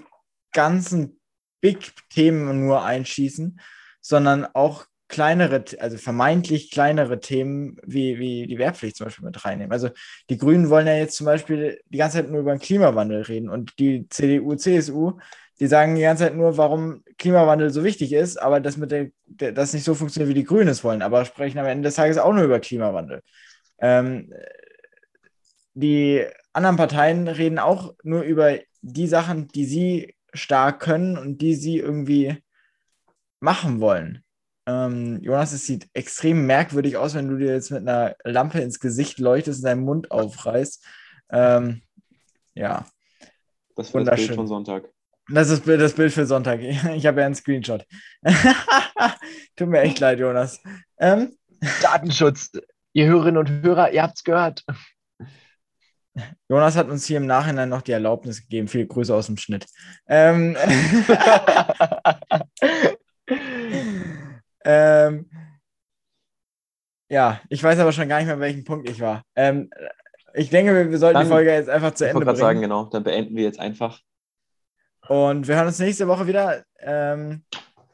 [0.54, 1.20] ganzen
[1.62, 3.60] Big-Themen nur einschießen,
[4.02, 9.72] sondern auch kleinere, also vermeintlich kleinere Themen wie, wie die Wehrpflicht zum Beispiel mit reinnehmen.
[9.72, 9.90] Also
[10.30, 13.50] die Grünen wollen ja jetzt zum Beispiel die ganze Zeit nur über den Klimawandel reden
[13.50, 15.18] und die CDU, CSU,
[15.60, 19.08] die sagen die ganze Zeit nur, warum Klimawandel so wichtig ist, aber das mit der,
[19.26, 21.96] der das nicht so funktioniert, wie die Grünen es wollen, aber sprechen am Ende des
[21.96, 23.22] Tages auch nur über Klimawandel.
[23.80, 24.32] Ähm,
[25.74, 31.56] die anderen Parteien reden auch nur über die Sachen, die sie stark können und die
[31.56, 32.38] sie irgendwie
[33.40, 34.24] machen wollen.
[34.68, 38.80] Ähm, Jonas, es sieht extrem merkwürdig aus, wenn du dir jetzt mit einer Lampe ins
[38.82, 40.86] Gesicht leuchtest und deinen Mund aufreißt.
[41.32, 41.82] Ähm,
[42.54, 42.86] ja,
[43.76, 44.90] Das war das Bild von Sonntag.
[45.30, 46.60] das ist das Bild für Sonntag.
[46.96, 47.86] Ich habe ja einen Screenshot.
[49.56, 50.62] Tut mir echt leid, Jonas.
[51.00, 51.38] Ähm,
[51.82, 52.52] Datenschutz.
[52.92, 54.66] Ihr Hörerinnen und Hörer, ihr habt's gehört.
[56.50, 58.68] Jonas hat uns hier im Nachhinein noch die Erlaubnis gegeben.
[58.68, 59.66] Viele Grüße aus dem Schnitt.
[60.08, 60.58] Ähm,
[64.68, 65.30] ähm,
[67.10, 69.24] ja, ich weiß aber schon gar nicht mehr, welchen Punkt ich war.
[69.36, 69.70] Ähm,
[70.34, 72.38] ich denke, wir, wir sollten Dann- die Folge jetzt einfach zu Ich Ende wollte gerade
[72.38, 72.48] bringen.
[72.48, 74.02] sagen, genau, dann beenden wir jetzt einfach.
[75.08, 76.64] Und wir hören uns nächste Woche wieder.
[76.80, 77.44] Ähm,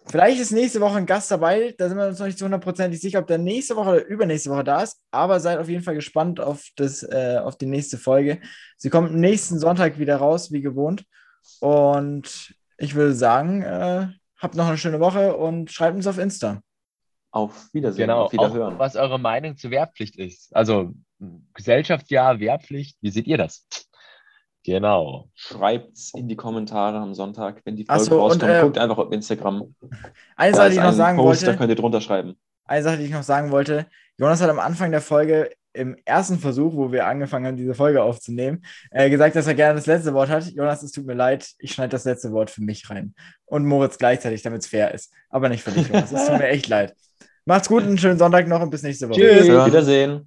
[0.08, 1.76] vielleicht ist nächste Woche ein Gast dabei.
[1.78, 4.50] Da sind wir uns noch nicht zu hundertprozentig sicher, ob der nächste Woche oder übernächste
[4.50, 5.00] Woche da ist.
[5.12, 8.42] Aber seid auf jeden Fall gespannt auf, das, äh, auf die nächste Folge.
[8.78, 11.06] Sie kommt nächsten Sonntag wieder raus, wie gewohnt.
[11.60, 14.08] Und ich würde sagen, äh,
[14.44, 16.62] habt noch eine schöne Woche und schreibt uns auf Insta.
[17.32, 18.76] Auf Wiedersehen, Genau, auf Wiederhören.
[18.76, 20.56] auch was eure Meinung zur Wehrpflicht ist.
[20.56, 20.94] Also
[21.56, 23.66] Gesellschaftsjahr, Wehrpflicht, wie seht ihr das?
[24.66, 25.30] Genau.
[25.34, 28.52] Schreibt's in die Kommentare am Sonntag, wenn die Folge so, und, rauskommt.
[28.52, 29.76] äh, Guckt einfach auf Instagram.
[30.38, 31.58] Eine Da Sache, die ich noch sagen Post, da wollte.
[31.58, 32.38] könnt ihr drunter schreiben.
[32.66, 33.88] Eine Sache, die ich noch sagen wollte.
[34.18, 38.04] Jonas hat am Anfang der Folge im ersten Versuch, wo wir angefangen haben, diese Folge
[38.04, 40.46] aufzunehmen, äh, gesagt, dass er gerne das letzte Wort hat.
[40.52, 43.16] Jonas, es tut mir leid, ich schneide das letzte Wort für mich rein.
[43.46, 45.12] Und Moritz gleichzeitig, damit es fair ist.
[45.30, 46.12] Aber nicht für dich, Jonas.
[46.12, 46.94] Es tut mir echt leid.
[47.46, 49.20] Macht's gut, einen schönen Sonntag noch und bis nächste Woche.
[49.20, 49.48] Tschüss.
[49.48, 50.22] Wiedersehen.